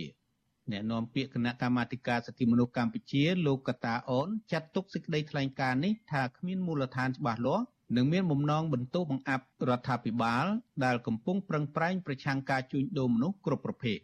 [0.71, 7.65] អ្នកនាំពាក្យគណៈកម្មាធិការសិទ្ធិមនុស្សកម្ពុជាលោកកតាអូនចាត់ទុកសេចក្តីថ្លែងការណ៍នេះថាគ្មានមូលដ្ឋានច្បាស់លាស់
[7.95, 10.45] និងមានបំណងបន្ទោសបង្អាប់រដ្ឋាភិបាល
[10.85, 13.99] ដែលកំពុងប្រឹងប្រែងប្រឆាំងការជួញដូរមនុស្សគ្រប់ប្រភេទ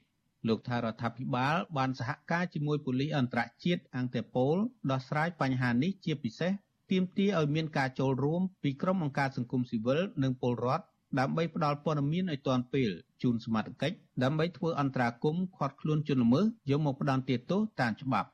[0.47, 4.55] លោកថារដ្ឋាភិបាលបានសហការជាមួយប៉ូលីសអន្តរជាតិអង់តេប៉ូល
[4.91, 6.51] ដោះស្រាយបញ្ហានេះជាពិសេស
[6.91, 10.85] ទាមទារឲ្យមានការចូលរួមពីក្រុមអង្គការសង្គមស៊ីវិលនិងពលរដ្ឋ
[11.19, 12.89] ដើម្បីផ្ដល់ព័ត៌មានឲ្យទាន់ពេល
[13.21, 18.29] ជូនសមត្ថកិច្ចដើម្បីធ្វើអន្តរាគមន៍ខាត់ខ្លួនជនល្មើសយកមកផ្ដន្ទាទោសតាមច្បាប់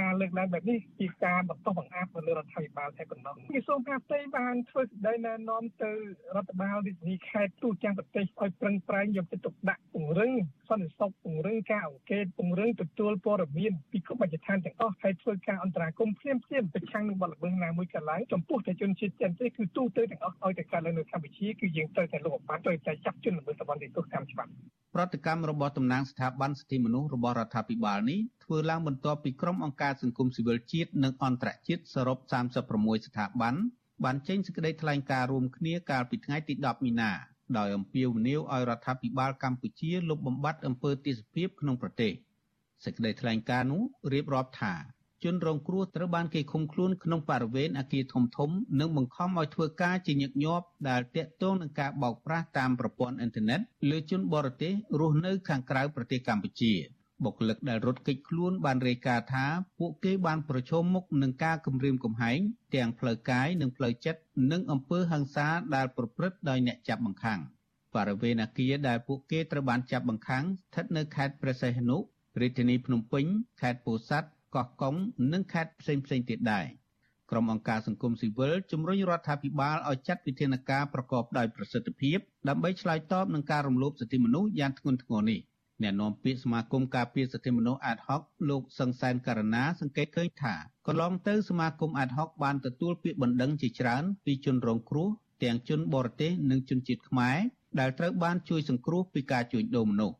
[0.00, 5.92] ការលើកឡើងបែបនេះជាការបន្តបង្អាប់ទៅលើរដ្ឋាភិបាលតែប៉ុណ្ណោះក្រសួងការផ្ទៃបានធ្វើសេចក្តីណែនាំទៅ
[6.36, 10.32] រដ្ឋបាលរាជធានីខេត្តទូទាំងប្រទេសឲ្យប្រឹងប្រែងយកចិត្តទុកដាក់ពង្រឹង
[10.68, 24.50] សន្តិសុខពង្រឹងការអង្កេតពង្រឹងទទួលព័ត៌មានពីគ្រប់មជ្ឈដ្ឋានទាំងអស់ហើយធ្វើការអន្តរាគមន៍ភ្លាមភ្លាមប្រឆាំងនឹងបទល្មើសណាមួយកើតឡើងចំពោះតែជនជាតិចិនទេគឺទូទៅទាំងអស់ឲ្យតែកើតឡើងនៅកម្ពុជាគឺយើងត្រូវតែលុបបំបាត់ត្រូវតែចាប់ជនល្មើសសម្បត្តិទោសតាមច្បាប់
[24.94, 32.18] ប្រតិកម្មរបស់តំណាងស្ថាប័នសិទ្ធិមនុស្សរបស់រដ្ឋាភិបាលនេះធ្វើឡើងបន្ទាប់ពីក្រុមអង្គការសង្គមស៊ីវិលជាតិនិងអន្តរជាតិសរុប
[32.62, 33.54] 36ស្ថាប័ន
[34.04, 37.10] បានចេញសេចក្តីថ្លែងការណ៍រួមគ្នាកាលពីថ្ងៃទី10មីនា
[37.58, 42.12] ដោយអំពាវនាវឲ្យរដ្ឋាភិបាលកម្ពុជាលុបបំបាត់អំពើទាសភាពក្នុងប្រទេស
[42.84, 43.82] សេចក្តីថ្លែងការណ៍នោះ
[44.12, 44.74] រៀបរាប់ថា
[45.24, 53.60] ជនរងគ្រោះត្រូវបានគេឃុំខ្លួនក្នុងបរិវេណអគារធំធំនិងបង្ខំឲ្យធ្វើការជាញឹកញាប់ដែលតាក់ទងនឹងការបោកប្រាស់តាមប្រព័ន្ធអ៊ីនធឺណិត
[53.90, 56.74] លើជនបរទេសរស់នៅខាងក្រៅប្រទេសកម្ពុជា
[57.24, 59.46] បុគ្គលិកដែលរត់គេចខ្លួនបានរាយការណ៍ថា
[59.78, 62.38] ពួកគេបានប្រឈមមុខនឹងការគំរាមកំហែង
[62.74, 64.20] ទាំងផ្លូវកាយនិងផ្លូវចិត្ត
[64.52, 67.40] និងអំពើហិង្សាដែលប្រព្រឹត្តដោយអ្នកចាប់បង្ខាំង
[67.94, 71.96] បរិវេណអគារដែលពួកគេត្រូវបានចាប់បង្ខាំងស្ថិតនៅខេត្តព្រះសីហនុ
[72.40, 73.24] រាជធានីភ្នំពេញ
[73.60, 74.94] ខេត្តពោធិ៍សាត់កោះកុង
[75.32, 76.66] និងខេត្តផ្សេងផ្សេងទៀតដែរ
[77.30, 85.40] ក្រុមអង្គការសង្គមស៊ីវិលជំរុញរដ្ឋាភិបាលឲ្យចាត់វិធានការប្រកបដោយប្រសិទ្ធភាពដើម្បីឆ្លើយតបនឹងការរំលោភសិទ្ធិមនុស្សយ៉ាងធ្ងន់ធ្ងរនេះ
[85.82, 90.54] អ្នកនាំពាក្យសមាគមការពារសិទ្ធិមនុស្សអាតហុកលោកសង្សានករណាសង្កេតឃើញថា
[90.86, 95.08] កន្លងទៅសមាគមអាតហុកបានទទួលពាក្យបណ្ដឹងជាច្រើនពីជនរងគ្រោះ
[95.42, 97.38] ទាំងជនបរទេសនិងជនជាតិខ្មែរ
[97.80, 100.16] ដែលត្រូវបានជួយសង្គ្រោះពីការជួញដូរមនុស្ស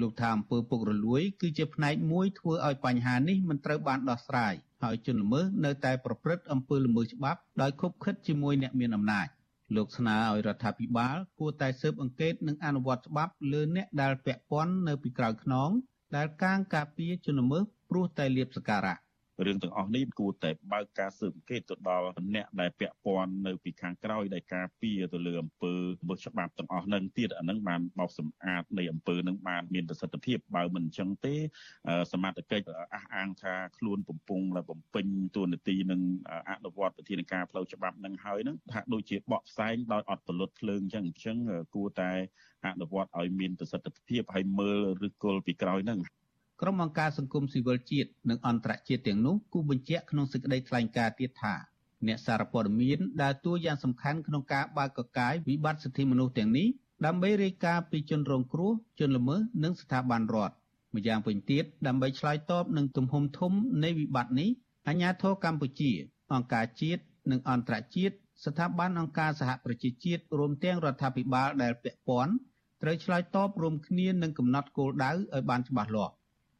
[0.00, 9.26] លោកថាអំពើពុករលួយ គឺជាផ្នែកមួយធ្វើឲ្យបញ្ហានេះមិនត្រូវបានដោះស្រាយហើយជនល្មើសនៅតែប្រព្រឹត្តអំពើល្មើសច្បាប់ដោយខົບខិតជាមួយអ្នកមានអំណាច
[9.74, 15.70] លោកស្នើឲ្យរដ្ឋាភិបាលគួរតែស៊ើបអង្កេតនិងអនុវត្តច្បាប់លើអ្នកដែលពាក់ព័ន្ធនៅពីក្រោយខ្នង
[16.16, 19.07] ដែលកាងការពារជនល្មើសព្រោះតែលៀបសការៈ
[19.46, 25.74] រឿងទាំងអស់នេះគួរតែបើកការស៊ើបអង្កេតទៅដល់អ្នកដែលពាក់ព័ន្ធនៅពីខាងក្រោយដែលការពារទៅលើអំពើ
[26.08, 31.34] មើលច្បាប់ទាំងអស់នឹងទៀតអានឹងបានបោកសម្អាតនៃអំពើនឹងបានមានប្រសិទ្ធភាពបើមិនអញ្ចឹងទេ
[32.12, 32.64] សមត្ថកិច្ច
[32.94, 36.00] អះអាងថាខ្លួនកំពុងតែបំពេញតួនាទីនឹង
[36.50, 41.36] អនុវត្តវិធានការផ្លូវច្បាប់នឹងហើយនឹងថាដូចជាបកផ្សែងដោយអត់ពលុតភ្លើងអញ្ចឹងអញ្ចឹង
[41.74, 42.12] គួរតែ
[42.66, 46.00] អនុវត្តឲ្យមានប្រសិទ្ធភាពហើយមើលឬគល់ពីក្រោយនឹង
[46.60, 51.54] ក្រុមអង្គការសង្គមស៊ីវិលជាតិនិងអន្តរជាតិទាំងនោះគូបញ្ជាក់ក្នុងសេចក្តីថ្លែងការណ៍ទៀតថា
[52.06, 56.68] អ្នកសារព័ត៌មានដើរតួយ៉ាងសំខាន់ក្នុងការបើកកកាយវិបត្តិសិទ្ធិមនុស្សទាំងនេះ
[57.06, 60.54] ដើម្បីរាយការណ៍ពីជនរងគ្រោះជនល្មើសនិងស្ថាប័នរដ្ឋ
[60.94, 63.52] ម្យ៉ាងវិញទៀតដើម្បីឆ្លើយតបនឹងទំហំធំ
[63.84, 64.48] នៃវិបត្តិនេះ
[64.88, 65.92] អាជ្ញាធរកម្ពុជា
[66.32, 72.34] អង្គការជាតិនិងអន្តរជាតិស្ថាប័នអង្គការសហប្រជាជាតិរួមទាំងរដ្ឋាភិបាលដែលពាក់ព័ន្ធ
[72.82, 76.12] ត្រូវឆ្លើយតបរួមគ្នានឹងកំណត់គោលដៅឲ្យបានច្បាស់លាស់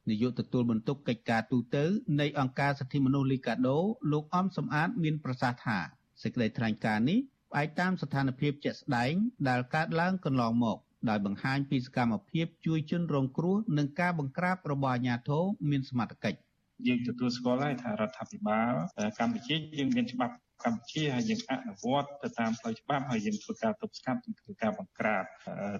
[0.09, 1.77] នាយកទទួលបន្ទុកកិច្ចការទូត
[2.19, 3.77] នៃអង្គការសិទ្ធិមនុស្សលីកាដូ
[4.11, 5.77] លោកអំសំអាតមានប្រសាសន៍ថា
[6.23, 7.19] សេចក្តីថ្លែងការណ៍នេះ
[7.51, 9.13] ផ្អែកតាមស្ថានភាពជាក់ស្ដែង
[9.49, 10.77] ដែលកើតឡើងកន្លងមក
[11.09, 16.39] ដោយបង្ហាញពីសកម្មភាពជួយជនរងគ្រោះនិងការបង្ក្រាបរបស់អាជ្ញាធរមានសមត្ថកិច្ច
[16.87, 18.71] យើងទទួលស្គាល់ហើយថារដ្ឋាភិបាល
[19.19, 20.33] កម្ពុជាយើងមានច្បាប់
[20.65, 25.23] កម្ពុជាហើយយើងអនុវត្តទៅតាមផ្លូវច្បាប់ហើយយើងធ្វើការទប់ស្កាត់ធ្វើការបង្ក្រាប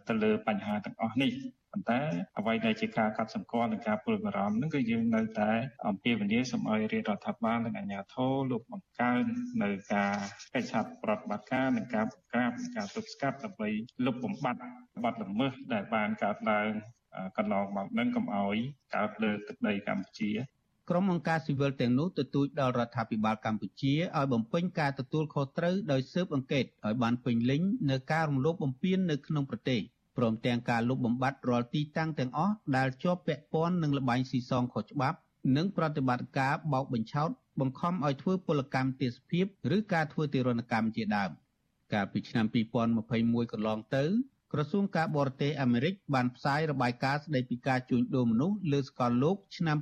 [0.07, 1.32] ទៅលើបញ្ហាទាំងអស់នេះ
[1.71, 2.01] ប៉ុន្តែ
[2.38, 5.51] អ្វីដែលជាការកាត់សម្គាល់និងការព្រួយបារម្ភហ្នឹងគឺយើងនៅតែ
[5.88, 9.23] អំពាវនាវសូមឲ្យរាជរដ្ឋាភិបាលនិងអាជ្ញាធរលោកបង្កើន
[9.63, 10.13] នៅការ
[10.53, 13.69] កិច្ចសហប្រតិបត្តិការនិងការបង្ក្រាបនិងការទប់ស្កាត់ដើម្បី
[14.05, 14.61] លុបបំបាត់
[15.03, 16.69] បទល្មើសដែលបានកើតឡើង
[17.38, 18.57] កន្លងមកនឹងកុំឲ្យ
[18.95, 20.32] កើតលើទឹកដីកម្ពុជា
[20.89, 29.79] ក្រុមអង្គការស៊ីវិលទាំងនោះទទូចដល់រដ្ឋាភិបាលកម្ពុជាឲ្យបំពេញការទទួលខុសត្រូវដោយស៊ើបអង្កេតឲ្យបានពេញលេញនៅការរំលោភបំពាននៅក្នុងប្រទេស
[30.17, 35.17] ព្រមទាំងការលុបបំបាត់រាល់ទីតាំងទាំងអស់ដែលជាប់ពាក់ព័ន្ធនឹងល្បែងស៊ីសងខុសច្បាប់
[35.55, 37.29] និងប្រតិបត្តិការបោកបញ្ឆោត
[37.59, 41.31] បង្ខំឲ្យធ្វើពលកម្មទេសភាពឬការធ្វើទារុណកម្មជាដើម
[41.93, 42.45] កាលពីឆ្នាំ
[42.99, 44.05] 2021កន្លងទៅ
[44.54, 49.78] ក្រសួងការបរទេសអាមេរិកបានផ្សាយរបាយការណ៍ស្តីពីការជួញដូរមនុស្សលើសកលលោកឆ្នាំ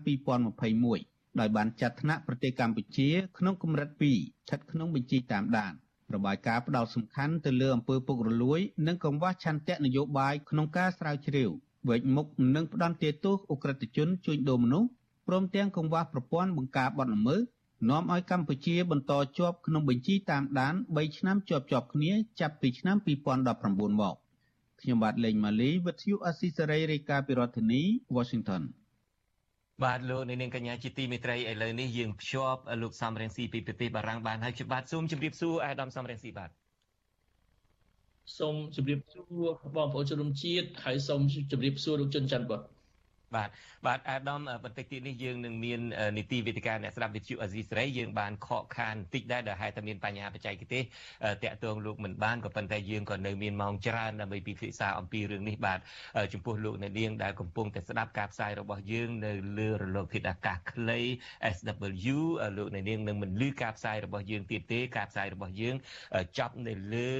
[0.67, 5.73] 2021ដោយបានចាត់ថ្នាក់ប្រទេសកម្ពុជាក្នុងកម្រិត2ស្ថិតក្នុងបញ្ជីតាមដាន
[6.13, 11.49] របាយការណ៍ផ្ដោតសំខាន់ទៅលើអំពើពុករលួយ និងកង្វះឆន្ទៈនយោបាយក្នុងការស្រាវជ្រាវ
[11.89, 14.89] វែកមុខនិងផ្ដន្ទាទោសអ ுக ្រិតជនជួញដូរមនុស្ស
[15.27, 17.41] ព្រមទាំងកង្វះប្រព័ន្ធបង្ការបទល្មើស
[17.89, 22.97] នាំឲ្យកម្ពុជាបន្តជាប់ក្នុងបញ្ជីតាមដាន3ឆ្នាំជាប់ជាប់គ្នាចាប់ពីឆ្នាំ
[23.47, 24.15] 2019មក
[24.81, 27.81] ខ្ញុំបាទលេងម៉ាលីវិទ្យុអស៊ីសេរីរាយការណ៍ពីរដ្ឋធានី
[28.15, 28.63] Washington
[29.83, 36.49] បាទលោកនាងកញ្ញាជាទីមេត្រីឥឡូវនេះយើងភ្ជាប់លោកសំរងស៊ីពីប្រទេសបារាំងបានហើយខ្ញុំបាទសូមជម្រាបសួរអាដាមសំរងស៊ីបាទ
[38.37, 41.21] សូមជម្រាបសួរបងប្អូនជនរួមជាតិហើយសូម
[41.51, 42.61] ជម្រាបសួរលោកជុនច័ន្ទបាទ
[43.35, 43.49] បាទ
[43.85, 45.81] បាទអាដាមបន្តិចទៀតនេះយើងនឹងមាន
[46.17, 50.83] នីតិវិទ្យាអ្នកស្ដាប់វិទ្យុអាស៊ីសេរីយើងបានខកខានបន្តិចដែរដែលហេតុតែមានបញ្ហាបច្ចេកទេស
[51.43, 55.79] តាក់ទងលោកមិនបានក៏ប៉ុន្តែយើងក៏នៅមានម៉ោងច្រើនដើម្បីពិភាក្សាអំពីរឿងនេះបាទ
[56.33, 60.99] ចំពោះលោកអ្នកនាងដែលកំពុងតែស្ដាប់ការផ្សាយរបស់យើងនៅលើរលកធាតុអាកាសខ្លី
[61.55, 62.17] SW
[62.57, 65.75] លោកអ្នកនាងនឹងមិនលឺការផ្សាយរបស់យើងទៀតទេការផ្សាយរបស់យើង
[66.37, 67.11] ចប់នៅលើ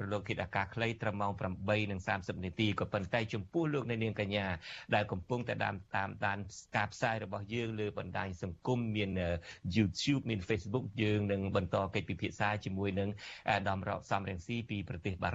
[0.00, 1.32] រលកធាតុអាកាសខ្លីត្រឹមម៉ោង
[1.88, 4.46] 8:30នាទីក៏ប៉ុន្តែចំពោះលោកអ្នកនាងកញ្ញា
[4.94, 6.38] ដែលកំពុងតែតែតាមតាមដាន
[6.76, 9.10] ការផ្សាយរបស់យើងលើបណ្ដាញសង្គមមាន
[9.76, 13.08] YouTube មាន Facebook យើងនឹងបន្តកិច្ចពិភាក្សាជាមួយនឹង
[13.50, 15.32] អាដាមរកសំរងស៊ីពីប្រទេសបារាំង